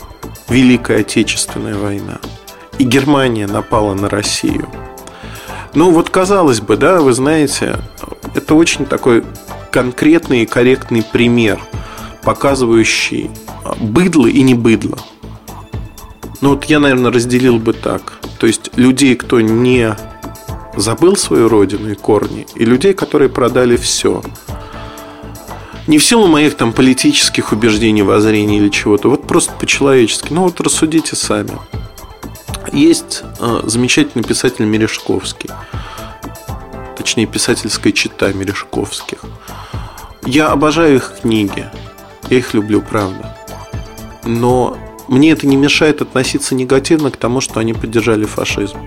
Великая 0.49 0.99
Отечественная 0.99 1.77
война, 1.77 2.19
и 2.79 2.83
Германия 2.83 3.47
напала 3.47 3.93
на 3.93 4.09
Россию. 4.09 4.67
Ну 5.73 5.89
вот 5.91 6.09
казалось 6.09 6.59
бы, 6.59 6.75
да, 6.75 6.99
вы 6.99 7.13
знаете, 7.13 7.79
это 8.35 8.53
очень 8.55 8.85
такой 8.85 9.23
конкретный 9.71 10.43
и 10.43 10.45
корректный 10.45 11.01
пример, 11.01 11.61
показывающий 12.23 13.31
быдло 13.79 14.27
и 14.27 14.41
не 14.41 14.53
быдло. 14.53 14.99
Ну 16.41 16.49
вот 16.49 16.65
я, 16.65 16.79
наверное, 16.81 17.11
разделил 17.11 17.57
бы 17.57 17.71
так. 17.71 18.19
То 18.37 18.47
есть 18.47 18.69
людей, 18.75 19.15
кто 19.15 19.39
не 19.39 19.95
забыл 20.75 21.15
свою 21.15 21.47
родину 21.47 21.89
и 21.89 21.95
корни, 21.95 22.45
и 22.55 22.65
людей, 22.65 22.93
которые 22.93 23.29
продали 23.29 23.77
все. 23.77 24.21
Не 25.91 25.97
в 25.97 26.05
силу 26.05 26.27
моих 26.27 26.55
там 26.55 26.71
политических 26.71 27.51
убеждений, 27.51 28.01
воззрений 28.01 28.59
или 28.59 28.69
чего-то, 28.69 29.09
вот 29.09 29.27
просто 29.27 29.51
по-человечески. 29.51 30.31
Ну 30.31 30.43
вот 30.43 30.61
рассудите 30.61 31.17
сами. 31.17 31.51
Есть 32.71 33.23
э, 33.41 33.59
замечательный 33.65 34.23
писатель 34.23 34.63
Мережковский. 34.63 35.49
Точнее, 36.95 37.25
писательская 37.25 37.91
чита 37.91 38.31
Мережковских. 38.31 39.19
Я 40.25 40.47
обожаю 40.51 40.95
их 40.95 41.15
книги. 41.23 41.69
Я 42.29 42.37
их 42.37 42.53
люблю, 42.53 42.81
правда. 42.81 43.37
Но 44.23 44.77
мне 45.09 45.31
это 45.31 45.45
не 45.45 45.57
мешает 45.57 46.01
относиться 46.01 46.55
негативно 46.55 47.11
к 47.11 47.17
тому, 47.17 47.41
что 47.41 47.59
они 47.59 47.73
поддержали 47.73 48.23
фашизм. 48.23 48.77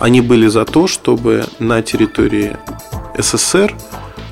Они 0.00 0.20
были 0.20 0.48
за 0.48 0.64
то, 0.64 0.88
чтобы 0.88 1.44
на 1.60 1.80
территории 1.80 2.56
СССР 3.16 3.72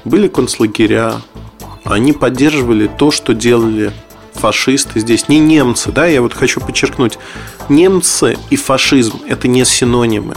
были 0.04 0.26
концлагеря. 0.26 1.22
Они 1.84 2.12
поддерживали 2.12 2.86
то, 2.86 3.10
что 3.10 3.34
делали 3.34 3.92
фашисты 4.34 5.00
здесь. 5.00 5.28
Не 5.28 5.38
немцы, 5.38 5.92
да, 5.92 6.06
я 6.06 6.22
вот 6.22 6.34
хочу 6.34 6.60
подчеркнуть. 6.60 7.18
Немцы 7.68 8.36
и 8.50 8.56
фашизм– 8.56 9.20
это 9.28 9.48
не 9.48 9.64
синонимы. 9.64 10.36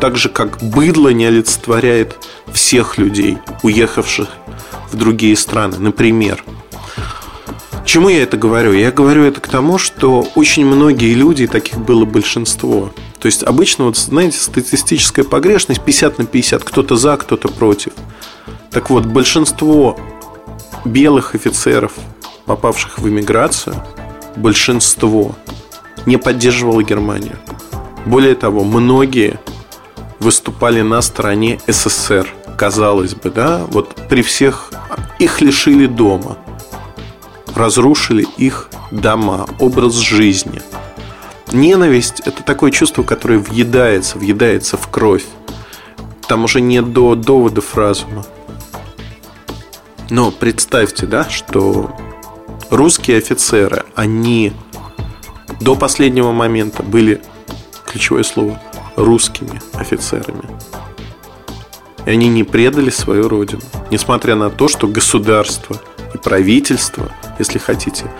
Так 0.00 0.16
же, 0.16 0.28
как 0.28 0.62
быдло 0.62 1.10
не 1.10 1.26
олицетворяет 1.26 2.16
всех 2.52 2.98
людей, 2.98 3.38
уехавших 3.62 4.28
в 4.92 4.96
другие 4.96 5.36
страны. 5.36 5.78
Например, 5.78 6.42
чему 7.84 8.08
я 8.08 8.22
это 8.22 8.36
говорю? 8.36 8.72
Я 8.72 8.90
говорю 8.90 9.24
это 9.24 9.40
к 9.40 9.48
тому, 9.48 9.78
что 9.78 10.26
очень 10.34 10.66
многие 10.66 11.14
люди, 11.14 11.46
таких 11.46 11.78
было 11.78 12.04
большинство, 12.04 12.92
то 13.24 13.26
есть 13.26 13.42
обычно, 13.42 13.86
вот, 13.86 13.96
знаете, 13.96 14.36
статистическая 14.36 15.24
погрешность 15.24 15.80
50 15.80 16.18
на 16.18 16.26
50, 16.26 16.62
кто-то 16.62 16.94
за, 16.94 17.16
кто-то 17.16 17.48
против. 17.48 17.94
Так 18.70 18.90
вот, 18.90 19.06
большинство 19.06 19.98
белых 20.84 21.34
офицеров, 21.34 21.92
попавших 22.46 22.98
в 22.98 23.08
эмиграцию, 23.08 23.76
большинство 24.36 25.34
не 26.06 26.16
поддерживало 26.16 26.82
Германию. 26.82 27.38
Более 28.06 28.34
того, 28.34 28.64
многие 28.64 29.38
выступали 30.20 30.82
на 30.82 31.00
стороне 31.02 31.60
СССР. 31.66 32.28
Казалось 32.56 33.14
бы, 33.14 33.30
да, 33.30 33.64
вот 33.70 33.94
при 34.08 34.22
всех 34.22 34.70
их 35.18 35.40
лишили 35.40 35.86
дома– 35.86 36.38
разрушили 37.54 38.26
их 38.36 38.68
дома, 38.90 39.46
образ 39.58 39.94
жизни. 39.94 40.60
Ненависть– 41.52 42.20
это 42.24 42.42
такое 42.42 42.70
чувство, 42.70 43.02
которое 43.02 43.38
въедается, 43.38 44.18
въедается 44.18 44.76
в 44.76 44.88
кровь. 44.88 45.24
Там 46.26 46.44
уже 46.44 46.60
не 46.60 46.82
до 46.82 47.14
доводов 47.14 47.76
разума. 47.76 48.24
Но 50.10 50.30
представьте, 50.30 51.06
да, 51.06 51.28
что 51.28 51.94
русские 52.70 53.18
офицеры, 53.18 53.84
они 53.94 54.52
до 55.60 55.76
последнего 55.76 56.32
момента 56.32 56.82
были, 56.82 57.22
ключевое 57.86 58.22
слово, 58.22 58.60
русскими 58.96 59.60
офицерами. 59.74 60.44
И 62.06 62.10
они 62.10 62.28
не 62.28 62.44
предали 62.44 62.90
свою 62.90 63.28
родину, 63.28 63.62
несмотря 63.90 64.34
на 64.34 64.50
то, 64.50 64.68
что 64.68 64.88
государство 64.88 65.76
и 66.12 66.18
правительство– 66.18 67.10
если 67.38 67.58
хотите, 67.58 68.10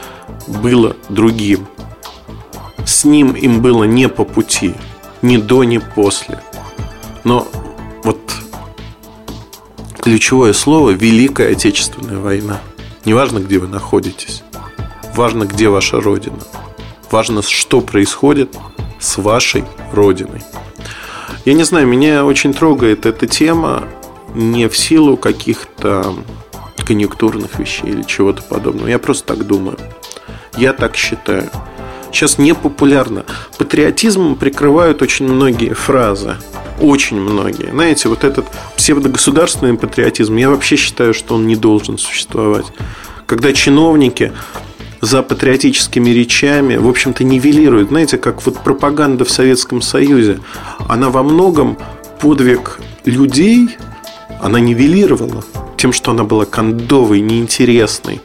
было 0.46 0.96
другим. 1.08 1.66
С 2.84 3.04
ним 3.04 3.32
им 3.32 3.62
было 3.62 3.84
не 3.84 4.08
по 4.08 4.24
пути, 4.24 4.74
ни 5.22 5.36
до, 5.36 5.64
ни 5.64 5.78
после. 5.78 6.40
Но 7.24 7.48
вот 8.02 8.18
ключевое 10.04 10.52
слово– 10.52 10.90
Великая 10.92 11.52
Отечественная 11.52 12.18
война. 12.18 12.60
Неважно, 13.06 13.38
где 13.38 13.58
вы 13.58 13.68
находитесь. 13.68 14.42
Важно, 15.14 15.44
где 15.44 15.70
ваша 15.70 15.98
родина. 15.98 16.40
Важно, 17.10 17.40
что 17.40 17.80
происходит 17.80 18.54
с 19.00 19.16
вашей 19.16 19.64
родиной. 19.94 20.42
Я 21.46 21.54
не 21.54 21.62
знаю, 21.62 21.86
меня 21.86 22.26
очень 22.26 22.52
трогает 22.52 23.06
эта 23.06 23.26
тема 23.26 23.84
не 24.34 24.68
в 24.68 24.76
силу 24.76 25.16
каких-то 25.16 26.14
конъюнктурных 26.86 27.58
вещей 27.58 27.88
или 27.88 28.02
чего-то 28.02 28.42
подобного. 28.42 28.88
Я 28.88 28.98
просто 28.98 29.34
так 29.34 29.46
думаю. 29.46 29.78
Я 30.58 30.74
так 30.74 30.96
считаю. 30.96 31.48
Сейчас 32.14 32.38
не 32.38 32.54
популярно. 32.54 33.24
Патриотизмом 33.58 34.36
прикрывают 34.36 35.02
очень 35.02 35.26
многие 35.26 35.74
фразы. 35.74 36.36
Очень 36.80 37.20
многие. 37.20 37.70
Знаете, 37.70 38.08
вот 38.08 38.22
этот 38.22 38.46
псевдогосударственный 38.76 39.74
патриотизм, 39.74 40.36
я 40.36 40.48
вообще 40.48 40.76
считаю, 40.76 41.12
что 41.12 41.34
он 41.34 41.48
не 41.48 41.56
должен 41.56 41.98
существовать. 41.98 42.66
Когда 43.26 43.52
чиновники 43.52 44.32
за 45.00 45.22
патриотическими 45.22 46.10
речами, 46.10 46.76
в 46.76 46.88
общем-то, 46.88 47.24
нивелируют. 47.24 47.88
Знаете, 47.88 48.16
как 48.16 48.46
вот 48.46 48.62
пропаганда 48.62 49.24
в 49.24 49.30
Советском 49.30 49.82
Союзе, 49.82 50.38
она 50.88 51.10
во 51.10 51.24
многом 51.24 51.76
подвиг 52.20 52.78
людей, 53.04 53.76
она 54.40 54.60
нивелировала 54.60 55.44
тем, 55.76 55.92
что 55.92 56.12
она 56.12 56.22
была 56.22 56.44
кондовой, 56.44 57.20
неинтересной. 57.20 58.22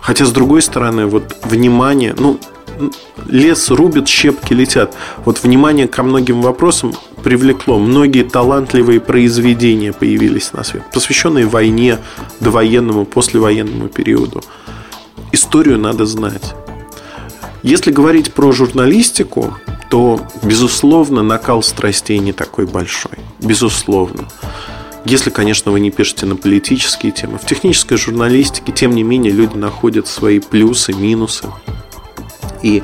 Хотя, 0.00 0.24
с 0.24 0.30
другой 0.30 0.62
стороны, 0.62 1.06
вот 1.06 1.36
внимание, 1.44 2.14
ну, 2.16 2.38
лес 3.26 3.70
рубит, 3.70 4.08
щепки 4.08 4.52
летят. 4.52 4.94
Вот 5.24 5.42
внимание 5.42 5.88
ко 5.88 6.02
многим 6.02 6.42
вопросам 6.42 6.94
привлекло. 7.22 7.78
Многие 7.78 8.24
талантливые 8.24 9.00
произведения 9.00 9.92
появились 9.92 10.52
на 10.52 10.64
свет, 10.64 10.82
посвященные 10.92 11.46
войне, 11.46 11.98
довоенному, 12.40 13.04
послевоенному 13.04 13.88
периоду. 13.88 14.42
Историю 15.32 15.78
надо 15.78 16.06
знать. 16.06 16.54
Если 17.62 17.92
говорить 17.92 18.32
про 18.32 18.50
журналистику, 18.52 19.56
то, 19.88 20.20
безусловно, 20.42 21.22
накал 21.22 21.62
страстей 21.62 22.18
не 22.18 22.32
такой 22.32 22.66
большой. 22.66 23.18
Безусловно. 23.38 24.28
Если, 25.04 25.30
конечно, 25.30 25.70
вы 25.72 25.80
не 25.80 25.90
пишете 25.90 26.26
на 26.26 26.36
политические 26.36 27.12
темы. 27.12 27.38
В 27.38 27.46
технической 27.46 27.96
журналистике, 27.96 28.72
тем 28.72 28.92
не 28.92 29.02
менее, 29.02 29.32
люди 29.32 29.56
находят 29.56 30.06
свои 30.06 30.38
плюсы, 30.38 30.92
минусы. 30.92 31.46
И 32.62 32.82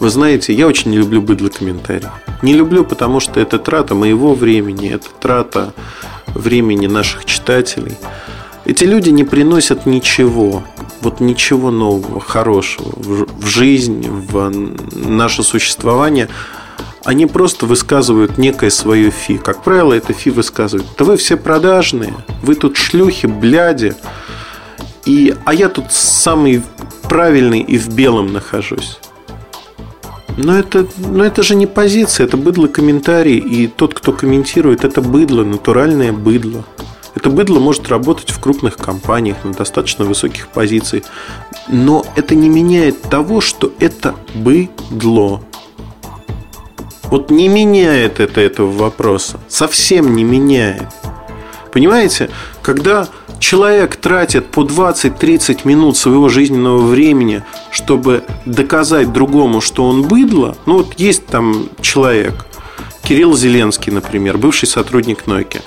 вы 0.00 0.10
знаете, 0.10 0.52
я 0.52 0.66
очень 0.66 0.90
не 0.90 0.98
люблю 0.98 1.22
быдло 1.22 1.48
комментарий. 1.48 2.08
Не 2.42 2.54
люблю, 2.54 2.84
потому 2.84 3.20
что 3.20 3.40
это 3.40 3.58
трата 3.58 3.94
моего 3.94 4.34
времени, 4.34 4.90
это 4.90 5.08
трата 5.20 5.72
времени 6.26 6.86
наших 6.86 7.24
читателей. 7.24 7.96
Эти 8.64 8.84
люди 8.84 9.10
не 9.10 9.24
приносят 9.24 9.86
ничего, 9.86 10.62
вот 11.00 11.20
ничего 11.20 11.70
нового, 11.70 12.20
хорошего 12.20 12.92
в 12.96 13.46
жизнь, 13.46 14.08
в 14.08 14.50
наше 14.94 15.42
существование– 15.42 16.28
они 17.04 17.26
просто 17.26 17.66
высказывают 17.66 18.38
некое 18.38 18.70
свое 18.70 19.10
фи. 19.10 19.38
Как 19.38 19.62
правило, 19.62 19.92
это 19.92 20.12
фи 20.12 20.30
высказывают. 20.30 20.86
Да 20.96 21.04
вы 21.04 21.16
все 21.16 21.36
продажные, 21.36 22.14
вы 22.42 22.54
тут 22.54 22.76
шлюхи, 22.76 23.26
бляди. 23.26 23.94
И, 25.04 25.34
а 25.44 25.52
я 25.52 25.68
тут 25.68 25.92
самый 25.92 26.62
правильный 27.02 27.60
и 27.60 27.76
в 27.76 27.92
белом 27.94 28.32
нахожусь. 28.32 28.98
Но 30.36 30.58
это, 30.58 30.86
но 30.96 31.24
это 31.24 31.42
же 31.42 31.54
не 31.54 31.66
позиция, 31.66 32.26
это 32.26 32.36
быдло 32.36 32.66
комментарий. 32.66 33.38
И 33.38 33.66
тот, 33.66 33.94
кто 33.94 34.12
комментирует, 34.12 34.84
это 34.84 35.00
быдло, 35.00 35.44
натуральное 35.44 36.12
быдло. 36.12 36.64
Это 37.14 37.28
быдло 37.28 37.60
может 37.60 37.88
работать 37.88 38.30
в 38.30 38.40
крупных 38.40 38.76
компаниях 38.76 39.44
на 39.44 39.52
достаточно 39.52 40.04
высоких 40.04 40.48
позициях. 40.48 41.04
Но 41.68 42.04
это 42.16 42.34
не 42.34 42.48
меняет 42.48 43.02
того, 43.02 43.40
что 43.40 43.72
это 43.78 44.14
быдло. 44.34 45.42
Вот 47.04 47.30
не 47.30 47.48
меняет 47.48 48.20
это 48.20 48.40
этого 48.40 48.70
вопроса. 48.70 49.38
Совсем 49.48 50.16
не 50.16 50.24
меняет. 50.24 50.88
Понимаете, 51.70 52.30
когда 52.62 53.08
человек 53.42 53.96
тратит 53.96 54.46
по 54.46 54.62
20-30 54.62 55.60
минут 55.64 55.96
своего 55.96 56.28
жизненного 56.28 56.78
времени, 56.78 57.42
чтобы 57.70 58.22
доказать 58.46 59.12
другому, 59.12 59.60
что 59.60 59.84
он 59.84 60.02
быдло, 60.02 60.56
ну 60.64 60.78
вот 60.78 60.94
есть 60.98 61.26
там 61.26 61.68
человек, 61.80 62.46
Кирилл 63.02 63.36
Зеленский, 63.36 63.92
например, 63.92 64.38
бывший 64.38 64.68
сотрудник 64.68 65.24
Nokia. 65.26 65.60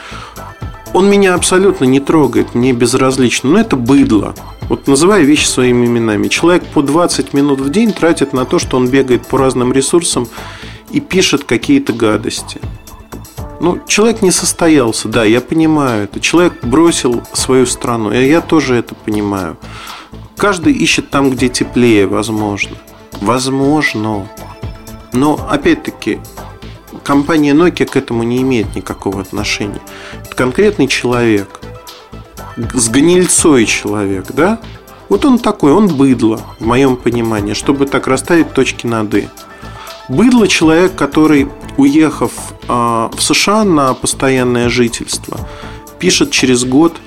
Он 0.94 1.10
меня 1.10 1.34
абсолютно 1.34 1.84
не 1.84 2.00
трогает, 2.00 2.56
мне 2.56 2.72
безразлично, 2.72 3.50
но 3.50 3.60
это 3.60 3.76
быдло. 3.76 4.34
Вот 4.70 4.88
называя 4.88 5.24
вещи 5.24 5.46
своими 5.46 5.86
именами. 5.86 6.30
Человек 6.30 6.66
по 6.68 6.82
20 6.82 7.34
минут 7.34 7.60
в 7.60 7.70
день 7.70 7.92
тратит 7.92 8.32
на 8.32 8.46
то, 8.46 8.58
что 8.58 8.78
он 8.78 8.88
бегает 8.88 9.28
по 9.28 9.38
разным 9.38 9.74
ресурсам 9.74 10.30
и 10.92 11.02
пишет 11.02 11.44
какие-то 11.44 11.92
гадости. 11.92 12.62
Ну, 13.60 13.80
человек 13.88 14.22
не 14.22 14.32
состоялся, 14.32 15.08
да, 15.08 15.24
я 15.24 15.42
понимаю 15.42 16.04
это. 16.06 16.20
Человек 16.20 16.64
бросил 16.64 17.24
свою 17.34 17.66
страну, 17.66 18.12
и 18.12 18.28
я 18.28 18.42
тоже 18.42 18.76
это 18.76 18.96
понимаю. 18.96 19.58
Каждый 20.38 20.74
ищет 20.74 21.10
там, 21.10 21.30
где 21.30 21.48
теплее, 21.48 22.08
возможно. 22.08 22.76
Возможно. 23.22 24.28
Но, 25.14 25.40
опять-таки, 25.50 26.20
компания 27.04 27.54
Nokia 27.54 27.86
к 27.86 27.96
этому 27.96 28.24
не 28.24 28.42
имеет 28.42 28.76
никакого 28.76 29.22
отношения. 29.22 29.82
Это 30.26 30.36
конкретный 30.36 30.88
человек. 30.88 31.62
С 32.74 32.90
гнильцой 32.90 33.66
человек, 33.66 34.26
да? 34.34 34.60
Вот 35.08 35.24
он 35.24 35.40
такой, 35.40 35.72
он 35.72 35.88
быдло, 35.88 36.42
в 36.60 36.66
моем 36.66 36.98
понимании, 36.98 37.54
чтобы 37.54 37.86
так 37.86 38.08
расставить 38.08 38.54
точки 38.54 38.88
над 38.88 39.14
«и». 39.14 39.30
Быдло 40.08 40.48
человек, 40.48 40.96
который, 40.96 41.48
уехав 41.78 42.32
э, 42.68 43.10
в 43.12 43.20
США 43.20 43.64
на 43.64 43.94
постоянное 43.94 44.70
жительство, 44.70 45.40
пишет 45.98 46.32
через 46.32 46.64
год 46.64 46.98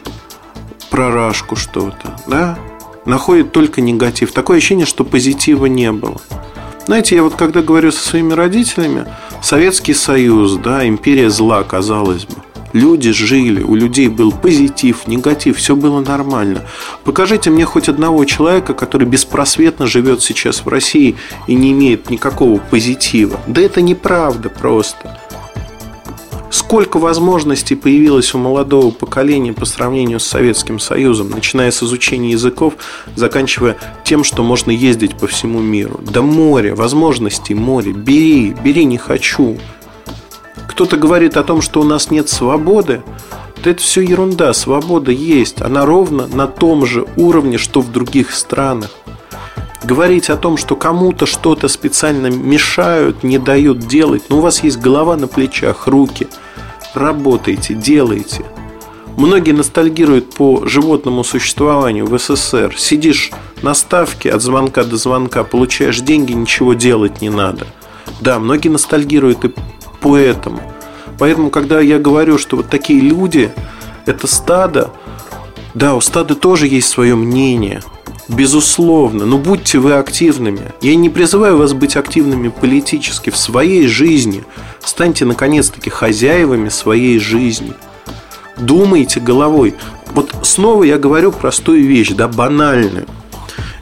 про 0.91 1.13
Рашку 1.13 1.55
что-то, 1.55 2.17
да? 2.27 2.59
Находит 3.05 3.53
только 3.53 3.81
негатив. 3.81 4.33
Такое 4.33 4.59
ощущение, 4.59 4.87
что 4.87 5.05
позитива 5.05 5.67
не 5.67 5.93
было. 5.93 6.21
Знаете, 6.87 7.17
я 7.17 7.23
вот 7.23 7.35
когда 7.37 7.63
говорю 7.63 7.93
со 7.93 8.05
своими 8.05 8.33
родителями, 8.33 9.07
Советский 9.43 9.95
Союз, 9.95 10.55
да, 10.57 10.87
империя 10.89 11.31
зла, 11.31 11.63
казалось 11.63 12.25
бы. 12.25 12.35
Люди 12.79 13.11
жили, 13.11 13.61
у 13.61 13.75
людей 13.75 14.07
был 14.07 14.31
позитив, 14.31 15.09
негатив, 15.09 15.57
все 15.57 15.75
было 15.75 15.99
нормально. 16.01 16.63
Покажите 17.03 17.51
мне 17.51 17.65
хоть 17.65 17.89
одного 17.89 18.25
человека, 18.25 18.73
который 18.73 19.05
беспросветно 19.05 19.89
живет 19.89 20.23
сейчас 20.23 20.65
в 20.65 20.69
России 20.69 21.17
и 21.49 21.57
не 21.57 21.73
имеет 21.73 22.09
никакого 22.09 22.61
позитива. 22.61 23.41
Да 23.49 23.61
это 23.61 23.81
неправда 23.81 24.49
просто. 24.49 25.19
Сколько 26.51 26.99
возможностей 26.99 27.75
появилось 27.75 28.33
у 28.35 28.39
молодого 28.39 28.93
поколения 28.93 29.53
по 29.53 29.65
сравнению 29.65 30.21
с 30.21 30.25
Советским 30.25 30.79
Союзом, 30.79 31.31
начиная 31.31 31.73
с 31.73 31.83
изучения 31.83 32.31
языков, 32.31 32.75
заканчивая 33.17 33.77
тем, 34.05 34.23
что 34.23 34.45
можно 34.45 34.71
ездить 34.71 35.17
по 35.17 35.27
всему 35.27 35.59
миру. 35.59 35.99
Да 36.01 36.23
море, 36.23 36.77
возможностей 36.77 37.55
море. 37.55 37.91
Бери, 37.91 38.55
бери, 38.63 38.85
не 38.85 38.99
хочу 38.99 39.59
кто-то 40.69 40.97
говорит 40.97 41.37
о 41.37 41.43
том, 41.43 41.63
что 41.63 41.81
у 41.81 41.85
нас 41.85 42.11
нет 42.11 42.29
свободы, 42.29 43.03
то 43.63 43.71
это 43.71 43.83
все 43.83 44.03
ерунда. 44.03 44.53
Свобода 44.53 45.11
есть. 45.11 45.61
Она 45.61 45.85
ровно 45.85 46.29
на 46.29 46.47
том 46.47 46.87
же 46.87 47.07
уровне, 47.17 47.59
что 47.59 47.81
в 47.81 47.91
других 47.91 48.33
странах. 48.33 48.91
Говорить 49.83 50.29
о 50.29 50.37
том, 50.37 50.57
что 50.57 50.77
кому-то 50.77 51.27
что-то 51.27 51.69
специально 51.69 52.27
мешают, 52.29 53.23
не 53.23 53.39
дают 53.39 53.79
делать. 53.79 54.25
Но 54.29 54.37
ну, 54.37 54.41
у 54.41 54.43
вас 54.45 54.63
есть 54.63 54.79
голова 54.79 55.17
на 55.17 55.27
плечах, 55.27 55.87
руки. 55.87 56.29
Работайте, 56.95 57.75
делайте. 57.75 58.45
Многие 59.17 59.53
ностальгируют 59.53 60.35
по 60.35 60.67
животному 60.67 61.25
существованию 61.25 62.07
в 62.07 62.17
СССР. 62.19 62.75
Сидишь 62.77 63.33
на 63.63 63.75
ставке 63.75 64.31
от 64.31 64.43
звонка 64.43 64.85
до 64.85 64.97
звонка, 64.97 65.43
получаешь 65.43 66.01
деньги, 66.01 66.33
ничего 66.33 66.75
делать 66.75 67.21
не 67.21 67.31
надо. 67.31 67.67
Да, 68.21 68.39
многие 68.39 68.69
ностальгируют 68.69 69.45
и 69.45 69.55
поэтому. 70.01 70.61
Поэтому, 71.19 71.51
когда 71.51 71.81
я 71.81 71.99
говорю, 71.99 72.39
что 72.39 72.57
вот 72.57 72.69
такие 72.69 73.01
люди– 73.01 73.51
это 74.07 74.27
стадо, 74.27 74.91
да, 75.75 75.95
у 75.95 76.01
стада 76.01 76.35
тоже 76.35 76.67
есть 76.69 76.89
свое 76.89 77.17
мнение, 77.17 77.83
безусловно, 78.29 79.27
но 79.27 79.39
будьте 79.39 79.79
вы 79.79 79.95
активными. 79.95 80.73
Я 80.81 80.95
не 80.95 81.11
призываю 81.11 81.59
вас 81.59 81.73
быть 81.73 81.97
активными 81.97 82.49
политически 82.49 83.31
в 83.31 83.37
своей 83.37 83.87
жизни. 83.87 84.45
Станьте, 84.81 85.25
наконец-таки, 85.25 85.91
хозяевами 85.91 86.69
своей 86.69 87.19
жизни. 87.19 87.75
Думайте 88.57 89.21
головой. 89.21 89.75
Вот 90.13 90.31
снова 90.43 90.85
я 90.85 90.99
говорю 90.99 91.33
простую 91.33 91.85
вещь, 91.85 92.11
да, 92.11 92.29
банальную. 92.29 93.07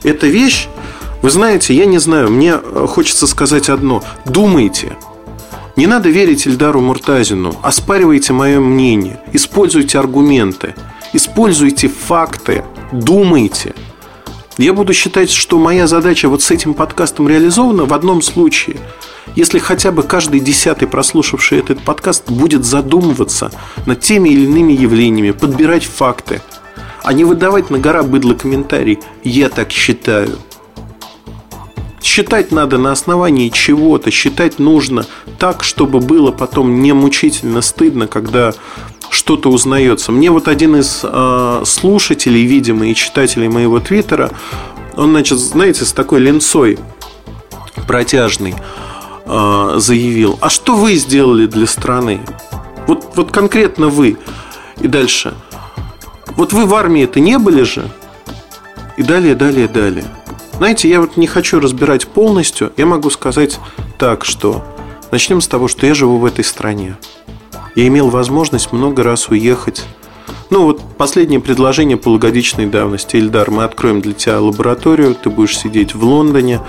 Эта 0.03 0.27
вещь, 0.27 0.67
вы 1.21 1.29
знаете, 1.29 1.73
я 1.73 1.85
не 1.85 1.99
знаю, 1.99 2.29
мне 2.29 2.57
хочется 2.57 3.27
сказать 3.27 3.69
одно. 3.69 4.03
Думайте– 4.25 4.95
не 5.77 5.85
надо 5.85 6.09
верить 6.09 6.47
Ильдару 6.47 6.81
Муртазину. 6.81 7.55
Оспаривайте 7.61 8.33
мое 8.33 8.59
мнение. 8.59 9.21
Используйте 9.31 9.99
аргументы. 9.99 10.73
Используйте 11.13 11.87
факты. 11.87 12.63
Думайте. 12.91 13.75
Я 14.57 14.73
буду 14.73 14.93
считать, 14.93 15.29
что 15.29 15.59
моя 15.59 15.85
задача 15.85 16.29
вот 16.29 16.41
с 16.41 16.49
этим 16.49 16.73
подкастом 16.73 17.29
реализована 17.29 17.85
в 17.85 17.93
одном 17.93 18.23
случае. 18.23 18.77
Если 19.35 19.59
хотя 19.59 19.91
бы 19.91 20.01
каждый 20.01 20.39
десятый, 20.39 20.87
прослушавший 20.87 21.59
этот 21.59 21.79
подкаст, 21.83 22.27
будет 22.27 22.65
задумываться 22.65 23.51
над 23.85 23.99
теми 23.99 24.29
или 24.29 24.45
иными 24.45 24.73
явлениями, 24.73 25.29
подбирать 25.29 25.85
факты. 25.85 26.41
а 27.03 27.13
не 27.13 27.23
выдавать 27.23 27.69
на 27.69 27.77
гора 27.77 28.03
быдло 28.03 28.33
комментарий 28.33 28.99
«я 29.23 29.47
так 29.49 29.71
считаю». 29.71 30.39
Считать 32.17 32.51
надо 32.51 32.79
на 32.79 32.91
основании 32.91 33.49
чего-то, 33.49 34.09
считать 34.09 34.57
нужно 34.57 35.05
так, 35.37 35.63
чтобы 35.63 35.99
было 35.99 36.31
потом 36.31 36.81
не 36.81 36.91
мучительно 36.91 37.61
стыдно, 37.61 38.07
когда 38.07 38.55
что-то 39.11 39.51
узнается. 39.51 40.11
Мне 40.11 40.31
вот 40.31 40.47
один 40.47 40.77
из 40.77 41.01
э, 41.03 41.61
слушателей, 41.63 42.43
видимо, 42.47 42.87
и 42.87 42.95
читателей 42.95 43.49
моего 43.49 43.79
твиттера, 43.79 44.31
он, 44.95 45.11
значит, 45.11 45.37
знаете, 45.37 45.85
с 45.85 45.93
такой 45.93 46.21
ленцой 46.21 46.79
протяжный 47.85 48.55
э, 49.25 49.73
заявил, 49.77 50.39
а 50.41 50.49
что 50.49 50.75
вы 50.75 50.95
сделали 50.95 51.45
для 51.45 51.67
страны? 51.67 52.21
Вот, 52.87 53.11
вот 53.13 53.31
конкретно 53.31 53.89
вы. 53.89 54.17
И 54.79 54.87
дальше. 54.87 55.35
Вот 56.29 56.51
вы 56.51 56.65
в 56.65 56.73
армии 56.73 57.03
это 57.03 57.19
не 57.19 57.37
были 57.37 57.61
же? 57.61 57.87
И 58.97 59.03
далее, 59.03 59.35
далее, 59.35 59.67
далее. 59.67 60.05
Знаете, 60.57 60.89
я 60.89 61.01
вот 61.01 61.17
не 61.17 61.27
хочу 61.27 61.59
разбирать 61.59 62.07
полностью. 62.07 62.73
Я 62.77 62.87
могу 62.87 63.11
сказать 63.11 63.59
так, 63.99 64.25
что 64.25 64.65
начнем 65.11 65.39
с 65.39 65.47
того, 65.47 65.67
что 65.67 65.85
я 65.85 65.93
живу 65.93 66.17
в 66.17 66.25
этой 66.25 66.43
стране. 66.43 66.97
Я 67.75 67.87
имел 67.87 68.09
возможность 68.09 68.71
много 68.71 69.03
раз 69.03 69.29
уехать. 69.29 69.83
Ну 70.49 70.63
вот 70.63 70.81
последнее 70.97 71.39
предложение 71.39 71.95
полугодичной 71.95 72.65
давности. 72.65 73.17
Ильдар, 73.17 73.51
мы 73.51 73.65
откроем 73.65 74.01
для 74.01 74.13
тебя 74.13 74.39
лабораторию, 74.39 75.13
ты 75.13 75.29
будешь 75.29 75.57
сидеть 75.57 75.93
в 75.93 76.03
Лондоне, 76.03 76.61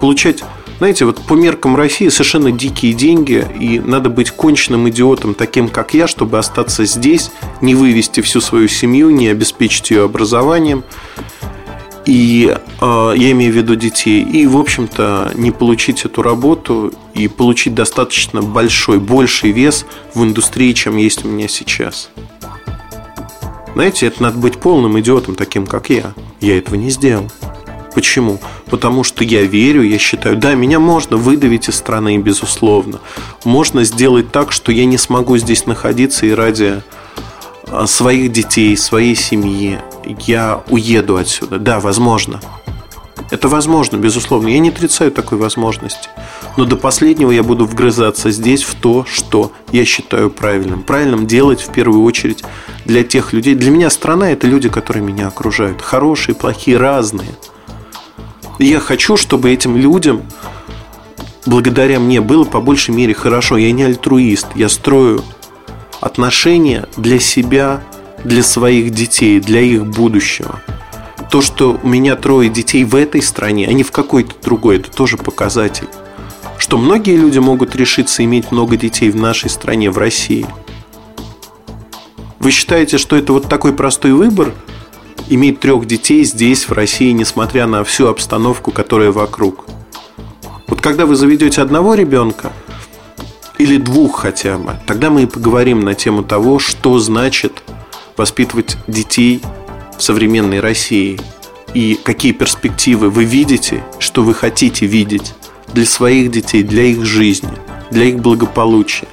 получать 0.00 0.42
знаете, 0.78 1.06
вот 1.06 1.22
по 1.22 1.32
меркам 1.32 1.74
России 1.74 2.08
совершенно 2.10 2.52
дикие 2.52 2.92
деньги, 2.92 3.46
и 3.58 3.78
надо 3.78 4.10
быть 4.10 4.30
конченным 4.30 4.86
идиотом, 4.90 5.32
таким 5.32 5.68
как 5.68 5.94
я, 5.94 6.06
чтобы 6.06 6.36
остаться 6.36 6.84
здесь, 6.84 7.30
не 7.62 7.74
вывести 7.74 8.20
всю 8.20 8.42
свою 8.42 8.68
семью, 8.68 9.08
не 9.08 9.28
обеспечить 9.28 9.90
ее 9.90 10.04
образованием. 10.04 10.84
И 12.06 12.56
э, 12.80 13.14
я 13.16 13.30
имею 13.32 13.52
в 13.52 13.56
виду 13.56 13.74
детей. 13.74 14.22
И, 14.22 14.46
в 14.46 14.56
общем-то, 14.56 15.32
не 15.34 15.50
получить 15.50 16.04
эту 16.04 16.22
работу 16.22 16.92
и 17.14 17.26
получить 17.26 17.74
достаточно 17.74 18.40
большой, 18.40 19.00
больший 19.00 19.50
вес 19.50 19.84
в 20.14 20.22
индустрии, 20.22 20.72
чем 20.72 20.96
есть 20.96 21.24
у 21.24 21.28
меня 21.28 21.48
сейчас. 21.48 22.10
Знаете, 23.74 24.06
это 24.06 24.22
надо 24.22 24.38
быть 24.38 24.56
полным 24.58 24.98
идиотом, 25.00 25.34
таким 25.34 25.66
как 25.66 25.90
я. 25.90 26.14
Я 26.40 26.56
этого 26.56 26.76
не 26.76 26.90
сделал. 26.90 27.30
Почему? 27.92 28.38
Потому 28.66 29.04
что 29.04 29.24
я 29.24 29.42
верю, 29.42 29.82
я 29.82 29.98
считаю, 29.98 30.36
да, 30.36 30.54
меня 30.54 30.78
можно 30.78 31.16
выдавить 31.16 31.68
из 31.68 31.76
страны, 31.76 32.18
безусловно. 32.18 33.00
Можно 33.44 33.84
сделать 33.84 34.30
так, 34.30 34.52
что 34.52 34.70
я 34.70 34.84
не 34.84 34.98
смогу 34.98 35.38
здесь 35.38 35.66
находиться 35.66 36.24
и 36.26 36.30
ради 36.30 36.82
а, 37.68 37.86
своих 37.86 38.32
детей, 38.32 38.76
своей 38.76 39.14
семьи 39.14 39.78
я 40.26 40.62
уеду 40.68 41.16
отсюда. 41.16 41.58
Да, 41.58 41.80
возможно. 41.80 42.40
Это 43.30 43.48
возможно, 43.48 43.96
безусловно. 43.96 44.48
Я 44.48 44.58
не 44.60 44.68
отрицаю 44.68 45.10
такой 45.10 45.38
возможности. 45.38 46.08
Но 46.56 46.64
до 46.64 46.76
последнего 46.76 47.30
я 47.30 47.42
буду 47.42 47.66
вгрызаться 47.66 48.30
здесь 48.30 48.62
в 48.62 48.74
то, 48.74 49.04
что 49.04 49.52
я 49.72 49.84
считаю 49.84 50.30
правильным. 50.30 50.82
Правильным 50.82 51.26
делать 51.26 51.60
в 51.60 51.72
первую 51.72 52.02
очередь 52.04 52.44
для 52.84 53.02
тех 53.02 53.32
людей. 53.32 53.54
Для 53.54 53.70
меня 53.70 53.90
страна– 53.90 54.30
это 54.32 54.46
люди, 54.46 54.68
которые 54.68 55.02
меня 55.02 55.26
окружают. 55.26 55.82
Хорошие, 55.82 56.34
плохие, 56.34 56.76
разные– 56.76 57.30
я 58.58 58.80
хочу, 58.80 59.16
чтобы 59.16 59.50
этим 59.50 59.76
людям 59.76 60.22
благодаря 61.44 62.00
мне 62.00 62.20
было 62.20 62.44
по 62.44 62.60
большей 62.60 62.94
мере 62.94 63.12
хорошо. 63.12 63.56
Я 63.56 63.70
не 63.72 63.84
альтруист, 63.84 64.46
я 64.54 64.68
строю 64.68 65.22
отношения 66.00 66.88
для 66.96 67.20
себя, 67.20 67.82
для 68.26 68.42
своих 68.42 68.90
детей, 68.90 69.40
для 69.40 69.60
их 69.60 69.86
будущего. 69.86 70.60
То, 71.30 71.42
что 71.42 71.78
у 71.82 71.88
меня 71.88 72.16
трое 72.16 72.48
детей 72.48 72.84
в 72.84 72.94
этой 72.94 73.22
стране, 73.22 73.66
а 73.68 73.72
не 73.72 73.82
в 73.82 73.90
какой-то 73.90 74.34
другой, 74.42 74.76
это 74.76 74.90
тоже 74.90 75.16
показатель. 75.16 75.88
Что 76.58 76.78
многие 76.78 77.16
люди 77.16 77.38
могут 77.38 77.76
решиться 77.76 78.24
иметь 78.24 78.52
много 78.52 78.76
детей 78.76 79.10
в 79.10 79.16
нашей 79.16 79.50
стране, 79.50 79.90
в 79.90 79.98
России. 79.98 80.46
Вы 82.38 82.50
считаете, 82.50 82.98
что 82.98 83.16
это 83.16 83.32
вот 83.32 83.48
такой 83.48 83.72
простой 83.72 84.12
выбор– 84.12 84.52
иметь 85.28 85.60
трех 85.60 85.86
детей 85.86 86.24
здесь, 86.24 86.68
в 86.68 86.72
России, 86.72 87.10
несмотря 87.12 87.66
на 87.66 87.84
всю 87.84 88.06
обстановку, 88.06 88.70
которая 88.70 89.12
вокруг. 89.12 89.66
Вот 90.68 90.80
когда 90.80 91.06
вы 91.06 91.16
заведете 91.16 91.62
одного 91.62 91.94
ребенка, 91.94 92.52
или 93.58 93.78
двух 93.78 94.20
хотя 94.20 94.58
бы, 94.58 94.76
тогда 94.86 95.10
мы 95.10 95.22
и 95.22 95.26
поговорим 95.26 95.80
на 95.80 95.94
тему 95.94 96.22
того, 96.22 96.58
что 96.58 96.98
значит 96.98 97.62
воспитывать 98.16 98.76
детей 98.86 99.40
в 99.96 100.02
современной 100.02 100.60
России 100.60 101.18
и 101.74 101.98
какие 102.02 102.32
перспективы 102.32 103.10
вы 103.10 103.24
видите, 103.24 103.84
что 103.98 104.22
вы 104.22 104.34
хотите 104.34 104.86
видеть 104.86 105.34
для 105.72 105.84
своих 105.84 106.30
детей, 106.30 106.62
для 106.62 106.84
их 106.84 107.04
жизни, 107.04 107.52
для 107.90 108.04
их 108.06 108.20
благополучия. 108.20 109.08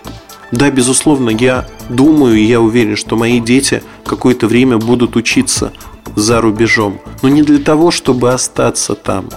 Да, 0.51 0.69
безусловно, 0.69 1.29
я 1.31 1.67
думаю 1.89 2.37
и 2.37 2.43
я 2.43 2.61
уверен, 2.61 2.95
что 2.95 3.15
мои 3.15 3.39
дети 3.39 3.81
какое-то 4.05 4.47
время 4.47 4.77
будут 4.77 5.15
учиться 5.15 5.73
за 6.15 6.41
рубежом, 6.41 7.01
но 7.21 7.29
не 7.29 7.41
для 7.41 7.59
того, 7.59 7.91
чтобы 7.91 8.31
остаться 8.31 8.95
там. 8.95 9.29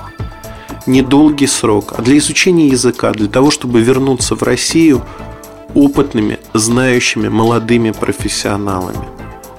Недолгий 0.87 1.49
срок, 1.49 1.95
а 1.97 2.03
для 2.03 2.19
изучения 2.19 2.69
языка, 2.69 3.13
для 3.13 3.29
того, 3.29 3.51
чтобы 3.51 3.81
вернуться 3.81 4.37
в 4.37 4.43
Россию 4.43 5.03
опытными, 5.75 6.39
знающими, 6.55 7.29
молодыми 7.29 7.91
профессионалами. 7.91 9.16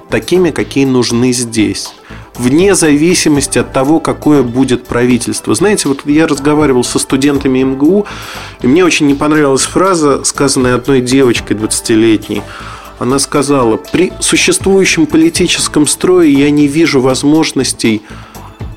Такими, 0.10 0.52
какие 0.52 0.86
нужны 0.86 1.34
здесь 1.34 1.94
вне 2.38 2.76
зависимости 2.76 3.58
от 3.60 3.74
того, 3.74 4.00
какое 4.00 4.44
будет 4.44 4.86
правительство. 4.86 5.56
Знаете, 5.56 5.88
вот 5.88 6.06
я 6.06 6.28
разговаривал 6.28 6.84
со 6.84 7.00
студентами 7.00 7.64
МГУ, 7.64 8.06
и 8.62 8.68
мне 8.68 8.86
очень 8.86 9.08
не 9.08 9.16
понравилась 9.16 9.64
фраза, 9.64 10.24
сказанная 10.24 10.76
одной 10.76 11.02
девочкой 11.02 11.58
20-летней. 11.58 12.42
Она 13.00 13.20
сказала, 13.20 13.78
при 13.78 14.12
существующем 14.20 15.06
политическом 15.06 15.86
строе 15.88 16.32
я 16.32 16.50
не 16.50 16.68
вижу 16.68 17.00
возможностей 17.00 18.02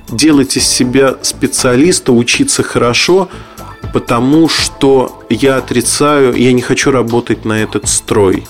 делать 0.09 0.57
из 0.57 0.67
себя 0.67 1.17
специалиста, 1.23 2.13
учиться 2.13 2.63
хорошо, 2.63 3.29
потому 3.95 4.49
что 4.49 5.23
я 5.31 5.57
отрицаю, 5.57 6.35
я 6.35 6.53
не 6.53 6.61
хочу 6.61 6.91
работать 6.91 7.45
на 7.45 7.63
этот 7.63 7.89
строй. 7.89 8.47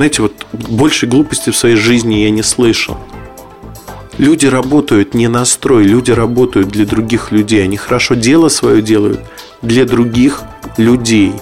Знаете, 0.00 0.22
вот 0.22 0.46
больше 0.52 1.06
глупости 1.06 1.50
в 1.50 1.56
своей 1.56 1.76
жизни 1.76 2.14
я 2.14 2.30
не 2.30 2.42
слышал. 2.42 2.96
Люди 4.16 4.46
работают 4.46 5.12
не 5.12 5.28
на 5.28 5.44
строй, 5.44 5.84
люди 5.84 6.10
работают 6.10 6.68
для 6.68 6.86
других 6.86 7.32
людей. 7.32 7.62
Они 7.62 7.76
хорошо 7.76 8.14
дело 8.14 8.48
свое 8.48 8.80
делают 8.80 9.20
для 9.60 9.84
других 9.84 10.40
людей. 10.78 11.34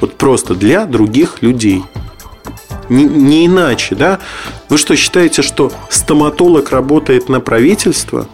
Вот 0.00 0.14
просто 0.14 0.54
для 0.54 0.86
других 0.86 1.42
людей 1.42 1.82
не, 2.88 3.02
не 3.02 3.46
иначе, 3.46 3.96
да? 3.96 4.20
Вы 4.68 4.78
что, 4.78 4.94
считаете, 4.94 5.42
что 5.42 5.72
стоматолог 5.90 6.70
работает 6.70 7.28
на 7.28 7.40
правительство? 7.40 8.28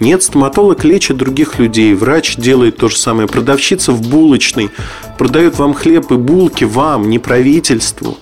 Нет, 0.00 0.22
стоматолог 0.22 0.84
лечит 0.84 1.18
других 1.18 1.58
людей, 1.58 1.92
врач 1.92 2.36
делает 2.36 2.78
то 2.78 2.88
же 2.88 2.96
самое, 2.96 3.28
продавщица 3.28 3.92
в 3.92 4.00
булочной 4.00 4.70
продает 5.18 5.58
вам 5.58 5.74
хлеб 5.74 6.10
и 6.10 6.16
булки 6.16 6.64
вам, 6.64 7.10
не 7.10 7.18
правительству. 7.18 8.16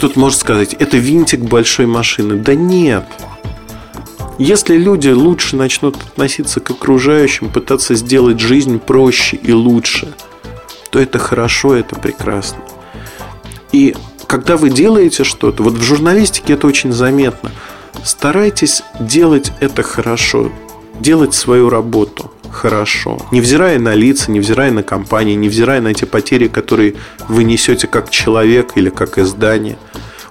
Кто-то 0.00 0.18
может 0.18 0.38
сказать, 0.38 0.72
это 0.72 0.96
винтик 0.96 1.40
большой 1.40 1.84
машины. 1.84 2.36
Да 2.36 2.54
нет. 2.54 3.04
Если 4.38 4.78
люди 4.78 5.10
лучше 5.10 5.56
начнут 5.56 5.94
относиться 5.96 6.60
к 6.60 6.70
окружающим, 6.70 7.50
пытаться 7.50 7.94
сделать 7.94 8.40
жизнь 8.40 8.78
проще 8.78 9.36
и 9.36 9.52
лучше, 9.52 10.14
то 10.88 10.98
это 10.98 11.18
хорошо, 11.18 11.74
это 11.74 11.96
прекрасно. 11.96 12.60
И 13.72 13.94
когда 14.26 14.56
вы 14.56 14.70
делаете 14.70 15.22
что-то, 15.22 15.62
вот 15.62 15.74
в 15.74 15.82
журналистике 15.82 16.54
это 16.54 16.66
очень 16.66 16.92
заметно, 16.92 17.52
старайтесь 18.02 18.82
делать 19.00 19.52
это 19.60 19.82
хорошо, 19.82 20.50
делать 20.98 21.34
свою 21.34 21.68
работу 21.68 22.30
хорошо, 22.50 23.18
невзирая 23.30 23.78
на 23.78 23.94
лица, 23.94 24.30
невзирая 24.30 24.70
на 24.70 24.82
компании, 24.82 25.34
невзирая 25.34 25.80
на 25.80 25.94
те 25.94 26.06
потери, 26.06 26.48
которые 26.48 26.94
вы 27.28 27.44
несете 27.44 27.86
как 27.86 28.10
человек 28.10 28.72
или 28.76 28.90
как 28.90 29.18
издание. 29.18 29.78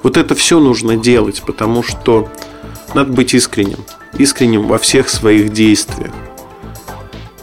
Вот 0.03 0.17
это 0.17 0.35
все 0.35 0.59
нужно 0.59 0.95
делать, 0.95 1.41
потому 1.45 1.83
что 1.83 2.29
надо 2.93 3.11
быть 3.11 3.33
искренним, 3.33 3.79
искренним 4.17 4.67
во 4.67 4.77
всех 4.77 5.09
своих 5.09 5.51
действиях. 5.51 6.11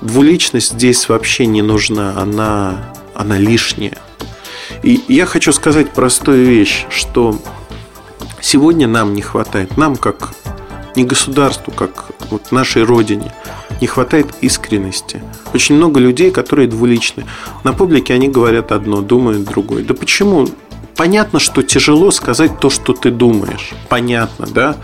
Двуличность 0.01 0.73
здесь 0.73 1.09
вообще 1.09 1.47
не 1.47 1.63
нужна, 1.63 2.21
она, 2.21 2.93
она 3.15 3.39
лишняя. 3.39 3.99
И 4.83 5.03
я 5.09 5.27
хочу 5.27 5.53
сказать 5.53 5.91
простую 5.91 6.47
вещь, 6.47 6.87
что 6.91 7.39
сегодня 8.41 8.87
нам 8.87 9.15
не 9.15 9.23
хватает, 9.23 9.77
нам 9.77 9.97
как 9.97 10.33
не 10.97 11.05
государству, 11.05 11.73
как 11.73 12.07
вот 12.31 12.53
нашей 12.53 12.83
родине, 12.83 13.33
не 13.81 13.87
хватает 13.87 14.27
искренности. 14.41 15.23
Очень 15.53 15.77
много 15.77 16.01
людей, 16.01 16.31
которые 16.31 16.69
двуличны. 16.69 17.27
На 17.65 17.73
публике 17.73 18.15
они 18.15 18.29
говорят 18.29 18.73
одно, 18.73 19.03
думают 19.03 19.45
другое. 19.45 19.85
Да 19.85 19.95
почему? 19.95 20.49
Понятно, 20.97 21.39
что 21.39 21.63
тяжело 21.63 22.11
сказать 22.11 22.59
то, 22.61 22.71
что 22.71 22.93
ты 22.93 23.11
думаешь. 23.11 23.73
Понятно, 23.89 24.47
да? 24.47 24.77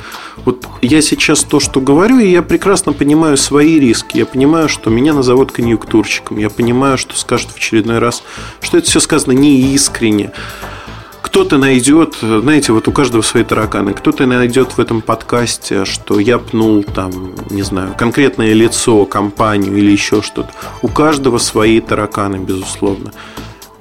Вот 0.44 0.66
я 0.80 1.02
сейчас 1.02 1.44
то, 1.44 1.60
что 1.60 1.80
говорю, 1.80 2.18
и 2.18 2.30
я 2.30 2.42
прекрасно 2.42 2.92
понимаю 2.92 3.36
свои 3.36 3.78
риски. 3.78 4.18
Я 4.18 4.26
понимаю, 4.26 4.68
что 4.68 4.90
меня 4.90 5.14
назовут 5.14 5.52
конъюнктурщиком. 5.52 6.38
Я 6.38 6.50
понимаю, 6.50 6.98
что 6.98 7.16
скажут 7.16 7.50
в 7.50 7.56
очередной 7.56 7.98
раз, 7.98 8.22
что 8.60 8.78
это 8.78 8.88
все 8.88 9.00
сказано 9.00 9.32
неискренне 9.32 10.32
кто-то 11.32 11.56
найдет, 11.56 12.18
знаете, 12.20 12.74
вот 12.74 12.88
у 12.88 12.92
каждого 12.92 13.22
свои 13.22 13.42
тараканы, 13.42 13.94
кто-то 13.94 14.26
найдет 14.26 14.72
в 14.72 14.78
этом 14.78 15.00
подкасте, 15.00 15.86
что 15.86 16.20
я 16.20 16.38
пнул 16.38 16.84
там, 16.84 17.34
не 17.48 17.62
знаю, 17.62 17.94
конкретное 17.96 18.52
лицо, 18.52 19.06
компанию 19.06 19.74
или 19.74 19.90
еще 19.90 20.20
что-то. 20.20 20.50
У 20.82 20.88
каждого 20.88 21.38
свои 21.38 21.80
тараканы, 21.80 22.36
безусловно. 22.36 23.12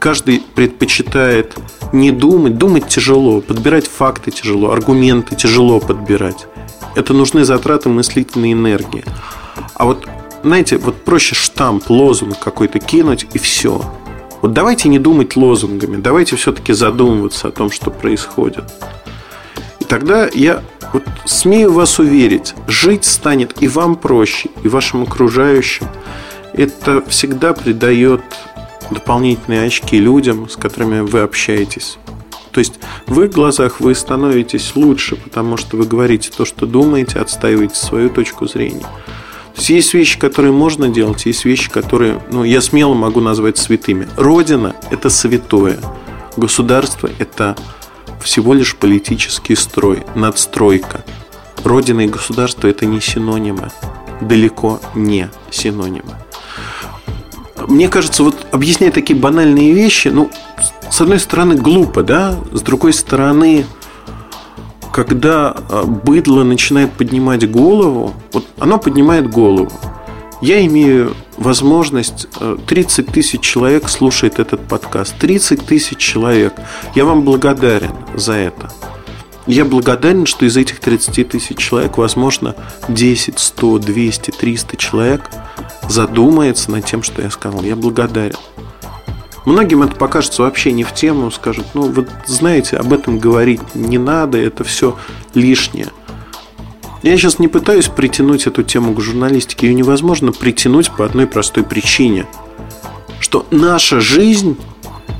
Каждый 0.01 0.43
предпочитает 0.55 1.55
не 1.93 2.11
думать, 2.11 2.57
думать 2.57 2.87
тяжело, 2.87 3.39
подбирать 3.39 3.87
факты 3.87 4.31
тяжело, 4.31 4.71
аргументы 4.71 5.35
тяжело 5.35 5.79
подбирать. 5.79 6.47
Это 6.95 7.13
нужны 7.13 7.45
затраты 7.45 7.87
мыслительной 7.87 8.51
энергии. 8.51 9.05
А 9.75 9.85
вот, 9.85 10.05
знаете, 10.43 10.77
вот 10.77 11.05
проще 11.05 11.35
штамп, 11.35 11.89
лозунг 11.89 12.37
какой-то 12.39 12.79
кинуть 12.79 13.27
и 13.33 13.37
все– 13.37 13.81
вот 14.41 14.53
давайте 14.53 14.89
не 14.89 14.97
думать 14.97 15.35
лозунгами, 15.35 15.97
давайте 15.97 16.35
все-таки 16.35 16.73
задумываться 16.73 17.49
о 17.49 17.51
том, 17.51 17.69
что 17.69 17.91
происходит. 17.91 18.63
И 19.79 19.83
тогда 19.83 20.27
я 20.33 20.63
вот 20.93 21.03
смею 21.25 21.71
вас 21.71 21.99
уверить, 21.99 22.55
жить 22.67 23.05
станет 23.05 23.61
и 23.61 23.67
вам 23.67 23.95
проще, 23.95 24.49
и 24.63 24.67
вашим 24.67 25.03
окружающим. 25.03 25.87
Это 26.53 27.03
всегда 27.07 27.53
придает 27.53 28.21
дополнительные 28.91 29.65
очки 29.65 29.97
людям, 29.97 30.49
с 30.49 30.55
которыми 30.55 31.01
вы 31.01 31.21
общаетесь. 31.21 31.97
То 32.51 32.59
есть 32.59 32.79
в 33.07 33.21
их 33.21 33.31
глазах 33.31 33.79
вы 33.79 33.95
становитесь 33.95 34.75
лучше, 34.75 35.15
потому 35.15 35.57
что 35.57 35.77
вы 35.77 35.85
говорите 35.85 36.29
то, 36.35 36.45
что 36.45 36.65
думаете, 36.65 37.19
отстаиваете 37.19 37.75
свою 37.75 38.09
точку 38.09 38.47
зрения. 38.47 38.81
То 38.81 39.57
есть 39.57 39.69
есть 39.69 39.93
вещи, 39.93 40.19
которые 40.19 40.51
можно 40.51 40.89
делать, 40.89 41.25
есть 41.25 41.45
вещи, 41.45 41.69
которые 41.69 42.21
ну, 42.31 42.43
я 42.43 42.61
смело 42.61 42.93
могу 42.93 43.19
назвать 43.21 43.57
святыми. 43.57 44.07
Родина– 44.17 44.75
это 44.91 45.09
святое. 45.09 45.79
Государство– 46.37 47.09
это 47.19 47.55
всего 48.21 48.53
лишь 48.53 48.75
политический 48.75 49.55
строй, 49.55 50.03
надстройка. 50.15 51.03
Родина 51.63 52.01
и 52.01 52.07
государство– 52.07 52.67
это 52.69 52.85
не 52.85 53.01
синонимы. 53.01 53.69
Далеко 54.21 54.79
не 54.95 55.29
синонимы. 55.49 56.15
Мне 57.67 57.87
кажется, 57.89 58.23
вот 58.23 58.47
объяснять 58.51 58.93
такие 58.93 59.17
банальные 59.17 59.71
вещи, 59.73 60.09
ну, 60.09 60.29
с 60.89 61.01
одной 61.01 61.19
стороны, 61.19 61.55
глупо, 61.55 62.03
да, 62.03 62.35
с 62.51 62.61
другой 62.61 62.93
стороны, 62.93 63.65
когда 64.91 65.55
а, 65.69 65.83
быдло 65.83 66.43
начинает 66.43 66.91
поднимать 66.91 67.49
голову, 67.49 68.13
вот 68.33 68.45
оно 68.59 68.77
поднимает 68.77 69.29
голову. 69.29 69.71
Я 70.41 70.65
имею 70.65 71.15
возможность, 71.37 72.27
30 72.67 73.09
а, 73.09 73.11
тысяч 73.11 73.41
человек 73.41 73.87
слушает 73.89 74.39
этот 74.39 74.67
подкаст. 74.67 75.15
30 75.19 75.65
тысяч 75.65 75.97
человек. 75.97 76.53
Я 76.95 77.05
вам 77.05 77.21
благодарен 77.21 77.93
за 78.15 78.33
это. 78.33 78.71
Я 79.47 79.65
благодарен, 79.65 80.25
что 80.25 80.45
из 80.45 80.55
этих 80.55 80.79
30 80.79 81.29
тысяч 81.29 81.57
человек, 81.57 81.97
возможно, 81.97 82.55
10, 82.87 83.39
100, 83.39 83.79
200, 83.79 84.31
300 84.31 84.77
человек 84.77 85.29
задумается 85.89 86.71
над 86.71 86.85
тем, 86.85 87.03
что 87.03 87.21
я 87.21 87.31
сказал. 87.31 87.63
Я 87.63 87.75
благодарен. 87.75 88.37
Многим 89.45 89.81
это 89.81 89.95
покажется 89.95 90.43
вообще 90.43 90.71
не 90.71 90.83
в 90.83 90.93
тему, 90.93 91.31
скажут, 91.31 91.65
ну, 91.73 91.83
вот 91.91 92.07
знаете, 92.27 92.77
об 92.77 92.93
этом 92.93 93.17
говорить 93.17 93.61
не 93.73 93.97
надо, 93.97 94.37
это 94.37 94.63
все 94.63 94.97
лишнее. 95.33 95.87
Я 97.01 97.17
сейчас 97.17 97.39
не 97.39 97.47
пытаюсь 97.47 97.87
притянуть 97.87 98.45
эту 98.45 98.61
тему 98.61 98.93
к 98.93 99.01
журналистике. 99.01 99.67
Ее 99.67 99.73
невозможно 99.73 100.31
притянуть 100.31 100.91
по 100.91 101.03
одной 101.03 101.25
простой 101.25 101.63
причине. 101.63 102.27
Что 103.19 103.47
наша 103.49 103.99
жизнь 103.99 104.55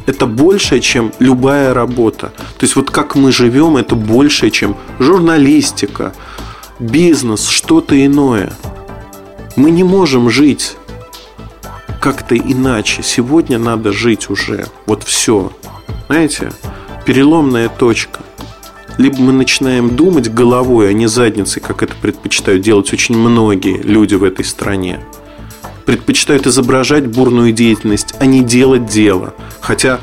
это 0.06 0.26
большее, 0.26 0.82
чем 0.82 1.12
любая 1.20 1.74
работа. 1.74 2.34
То 2.58 2.64
есть 2.64 2.76
вот 2.76 2.92
как 2.92 3.16
мы 3.16 3.32
живем, 3.32 3.78
это 3.78 3.96
большее, 3.96 4.52
чем 4.52 4.76
журналистика, 5.00 6.14
бизнес, 6.80 7.48
что-то 7.48 8.04
иное. 8.06 8.54
Мы 9.56 9.72
не 9.72 9.84
можем 9.84 10.30
жить 10.30 10.78
как-то 12.00 12.36
иначе. 12.36 13.04
Сегодня 13.04 13.60
надо 13.60 13.92
жить 13.92 14.30
уже. 14.30 14.66
Вот 14.86 15.04
все. 15.04 15.52
Знаете, 16.08 16.52
переломная 17.06 17.70
точка. 17.70 18.22
Либо 18.98 19.18
мы 19.20 19.32
начинаем 19.32 19.96
думать 19.96 20.34
головой, 20.34 20.90
а 20.90 20.94
не 20.94 21.08
задницей, 21.08 21.62
как 21.62 21.84
это 21.84 21.94
предпочитают 22.02 22.62
делать 22.62 22.92
очень 22.92 23.18
многие 23.18 23.78
люди 23.82 24.16
в 24.16 24.24
этой 24.24 24.44
стране. 24.44 25.00
Предпочитают 25.86 26.48
изображать 26.48 27.08
бурную 27.08 27.52
деятельность, 27.52 28.14
а 28.20 28.26
не 28.26 28.44
делать 28.44 28.86
дело. 28.86 29.34
Хотя 29.60 30.00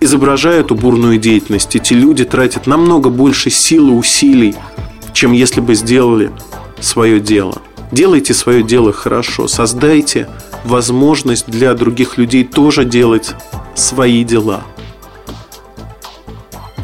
изображая 0.00 0.60
эту 0.60 0.74
бурную 0.74 1.18
деятельность, 1.18 1.76
эти 1.76 1.92
люди 1.92 2.24
тратят 2.24 2.66
намного 2.66 3.10
больше 3.10 3.50
сил 3.50 3.88
и 3.88 3.92
усилий, 3.92 4.54
чем 5.12 5.32
если 5.32 5.60
бы 5.60 5.74
сделали 5.74 6.30
свое 6.80 7.20
дело. 7.20 7.60
Делайте 7.92 8.34
свое 8.34 8.62
дело 8.62 8.92
хорошо, 8.92 9.48
создайте 9.48 10.28
возможность 10.64 11.46
для 11.48 11.74
других 11.74 12.18
людей 12.18 12.44
тоже 12.44 12.84
делать 12.84 13.34
свои 13.74 14.24
дела. 14.24 14.62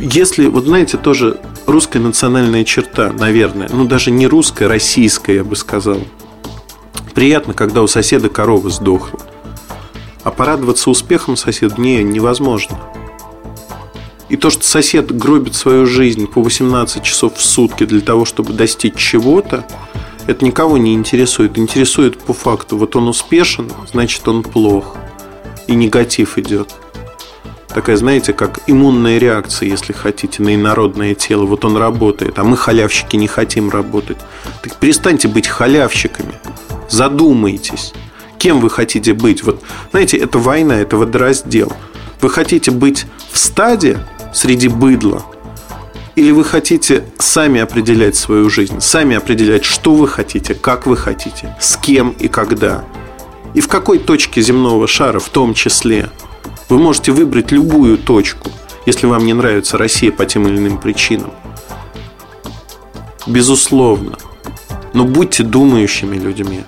Если, 0.01 0.47
вот 0.47 0.65
знаете, 0.65 0.99
тоже 0.99 1.41
русская 1.67 2.01
национальная 2.01 2.65
черта, 2.65 3.13
наверное, 3.13 3.69
ну 3.73 3.87
даже 3.87 4.11
не 4.11 4.27
русская, 4.27 4.69
российская, 4.69 5.37
я 5.37 5.45
бы 5.45 5.57
сказал. 5.57 6.01
Приятно, 7.17 7.55
когда 7.55 7.83
у 7.83 7.87
соседа 7.87 8.29
корова 8.29 8.69
сдохла. 8.69 9.19
А 10.23 10.31
порадоваться 10.31 10.91
успехом 10.91 11.39
соседа 11.39 11.81
не, 11.81 12.03
невозможно. 12.03 12.79
И 14.29 14.37
то, 14.37 14.51
что 14.51 14.65
сосед 14.65 15.17
гробит 15.17 15.55
свою 15.55 15.87
жизнь 15.87 16.27
по 16.27 16.43
18 16.43 17.03
часов 17.03 17.37
в 17.37 17.43
сутки 17.43 17.87
для 17.87 18.03
того, 18.03 18.27
чтобы 18.27 18.53
достичь 18.53 18.97
чего-то, 18.97 19.65
это 20.27 20.45
никого 20.45 20.77
не 20.77 20.93
интересует. 20.93 21.57
Интересует 21.57 22.19
по 22.19 22.35
факту. 22.35 22.77
Вот 22.77 22.97
он 22.97 23.09
успешен, 23.09 23.73
значит 23.91 24.29
он 24.29 24.43
плох. 24.43 24.99
И 25.69 25.75
негатив 25.75 26.37
идет. 26.37 26.75
Такая, 27.69 27.97
знаете, 27.97 28.35
как 28.35 28.61
иммунная 28.67 29.17
реакция, 29.17 29.71
если 29.71 29.95
хотите, 29.95 30.43
на 30.43 30.55
инородное 30.55 31.15
тело. 31.15 31.47
Вот 31.47 31.65
он 31.65 31.79
работает, 31.79 32.39
а 32.39 32.45
мы, 32.45 32.59
халявщики, 32.59 33.17
не 33.17 33.27
хотим 33.27 33.71
работать. 33.71 34.19
Так 34.63 34.77
перестаньте 34.77 35.29
быть 35.29 35.47
халявщиками. 35.47 36.35
Задумайтесь. 36.89 37.93
Кем 38.39 38.61
вы 38.61 38.71
хотите 38.71 39.13
быть? 39.15 39.43
Вот, 39.43 39.63
знаете, 39.91 40.17
это 40.17 40.39
война, 40.39 40.77
это 40.77 40.97
водораздел. 40.97 41.73
Вы 42.21 42.31
хотите 42.31 42.71
быть 42.71 43.07
в 43.31 43.39
стаде 43.39 43.99
среди 44.33 44.69
быдла– 44.69 45.25
или 46.17 46.31
вы 46.31 46.45
хотите 46.45 47.05
сами 47.19 47.61
определять 47.61 48.17
свою 48.17 48.49
жизнь, 48.49 48.81
сами 48.81 49.15
определять, 49.15 49.67
что 49.67 49.95
вы 49.95 50.09
хотите, 50.09 50.55
как 50.55 50.87
вы 50.87 50.97
хотите, 50.97 51.55
с 51.61 51.77
кем 51.77 52.11
и 52.19 52.29
когда. 52.29 52.87
И 53.53 53.61
в 53.61 53.69
какой 53.69 53.99
точке 53.99 54.41
земного 54.41 54.87
шара 54.87 55.19
в 55.19 55.29
том 55.29 55.53
числе. 55.53 56.11
Вы 56.71 56.79
можете 56.79 57.13
выбрать 57.13 57.53
любую 57.53 57.99
точку, 57.99 58.51
если 58.87 59.07
вам 59.07 59.27
не 59.27 59.35
нравится 59.35 59.77
Россия 59.77 60.11
по 60.11 60.25
тем 60.25 60.49
или 60.49 60.57
иным 60.57 60.79
причинам. 60.79 61.33
Безусловно. 63.27 64.17
Но 64.97 65.05
будьте 65.05 65.43
думающими 65.43 66.17
людьми. 66.17 66.61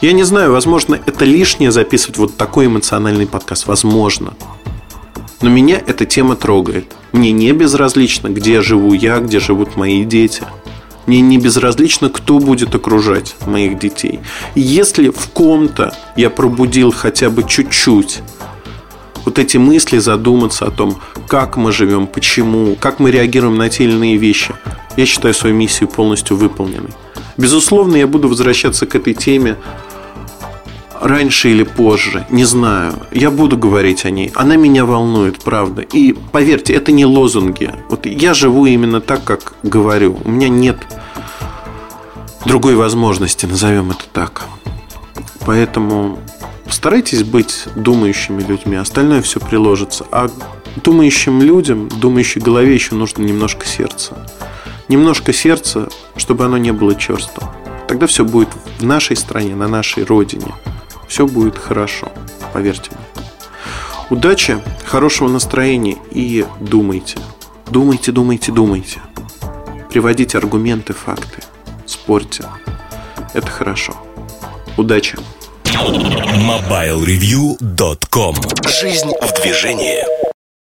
Я 0.00 0.12
не 0.12 0.22
знаю, 0.22 0.52
возможно, 0.52 1.00
это 1.04 1.24
лишнее 1.24 1.72
записывать 1.72 2.16
вот 2.16 2.36
такой 2.36 2.66
эмоциональный 2.66 3.26
подкаст. 3.26 3.66
Возможно. 3.66 4.34
Но 5.42 5.50
меня 5.50 5.82
эта 5.84 6.04
тема 6.04 6.36
трогает. 6.36 6.94
Мне 7.10 7.32
не 7.32 7.50
безразлично, 7.50 8.28
где 8.28 8.62
живу 8.62 8.92
я, 8.92 9.18
где 9.18 9.40
живут 9.40 9.74
мои 9.74 10.04
дети. 10.04 10.44
Мне 11.06 11.20
не 11.20 11.38
безразлично, 11.38 12.08
кто 12.08 12.38
будет 12.38 12.72
окружать 12.72 13.34
моих 13.46 13.80
детей. 13.80 14.20
И 14.54 14.60
если 14.60 15.08
в 15.08 15.26
ком-то 15.32 15.92
я 16.14 16.30
пробудил 16.30 16.92
хотя 16.92 17.30
бы 17.30 17.42
чуть-чуть 17.42 18.20
вот 19.24 19.40
эти 19.40 19.56
мысли, 19.56 19.98
задуматься 19.98 20.66
о 20.66 20.70
том, 20.70 21.00
как 21.26 21.56
мы 21.56 21.72
живем, 21.72 22.06
почему, 22.06 22.76
как 22.76 23.00
мы 23.00 23.10
реагируем 23.10 23.58
на 23.58 23.68
те 23.68 23.82
или 23.82 23.92
иные 23.92 24.18
вещи, 24.18 24.54
я 24.96 25.04
считаю 25.04 25.34
свою 25.34 25.56
миссию 25.56 25.88
полностью 25.88 26.36
выполненной. 26.36 26.92
Безусловно, 27.36 27.96
я 27.96 28.06
буду 28.06 28.28
возвращаться 28.28 28.86
к 28.86 28.94
этой 28.94 29.14
теме 29.14 29.56
раньше 31.00 31.50
или 31.50 31.62
позже, 31.62 32.26
не 32.30 32.44
знаю. 32.44 32.94
Я 33.12 33.30
буду 33.30 33.58
говорить 33.58 34.04
о 34.04 34.10
ней. 34.10 34.32
Она 34.34 34.56
меня 34.56 34.84
волнует, 34.84 35.38
правда. 35.38 35.82
И 35.82 36.14
поверьте, 36.32 36.72
это 36.74 36.92
не 36.92 37.04
лозунги. 37.04 37.74
Вот 37.88 38.06
я 38.06 38.34
живу 38.34 38.66
именно 38.66 39.00
так, 39.00 39.24
как 39.24 39.54
говорю. 39.62 40.18
У 40.24 40.30
меня 40.30 40.48
нет 40.48 40.78
другой 42.44 42.74
возможности, 42.74 43.46
назовем 43.46 43.90
это 43.90 44.04
так. 44.12 44.44
Поэтому 45.44 46.18
старайтесь 46.68 47.22
быть 47.22 47.66
думающими 47.76 48.42
людьми, 48.42 48.76
остальное 48.76 49.22
все 49.22 49.38
приложится. 49.40 50.06
А 50.10 50.30
Думающим 50.82 51.40
людям, 51.40 51.88
думающей 51.88 52.40
голове 52.40 52.74
еще 52.74 52.94
нужно 52.94 53.22
немножко 53.22 53.66
сердца. 53.66 54.14
Немножко 54.88 55.32
сердца, 55.32 55.88
чтобы 56.16 56.44
оно 56.44 56.58
не 56.58 56.72
было 56.72 56.94
черством. 56.94 57.50
Тогда 57.88 58.06
все 58.06 58.24
будет 58.24 58.48
в 58.78 58.84
нашей 58.84 59.16
стране, 59.16 59.54
на 59.54 59.68
нашей 59.68 60.04
родине. 60.04 60.52
Все 61.08 61.26
будет 61.26 61.58
хорошо, 61.58 62.12
поверьте 62.52 62.90
мне. 62.92 63.24
Удачи, 64.10 64.58
хорошего 64.84 65.28
настроения 65.28 65.96
и 66.10 66.44
думайте. 66.60 67.18
Думайте, 67.70 68.12
думайте, 68.12 68.52
думайте. 68.52 69.00
Приводите 69.90 70.38
аргументы, 70.38 70.92
факты. 70.92 71.42
Спорьте. 71.86 72.44
Это 73.34 73.48
хорошо. 73.48 73.96
Удачи! 74.76 75.18
MobileReview.com 75.64 78.36
Жизнь 78.80 79.10
в 79.20 79.42
движении 79.42 80.25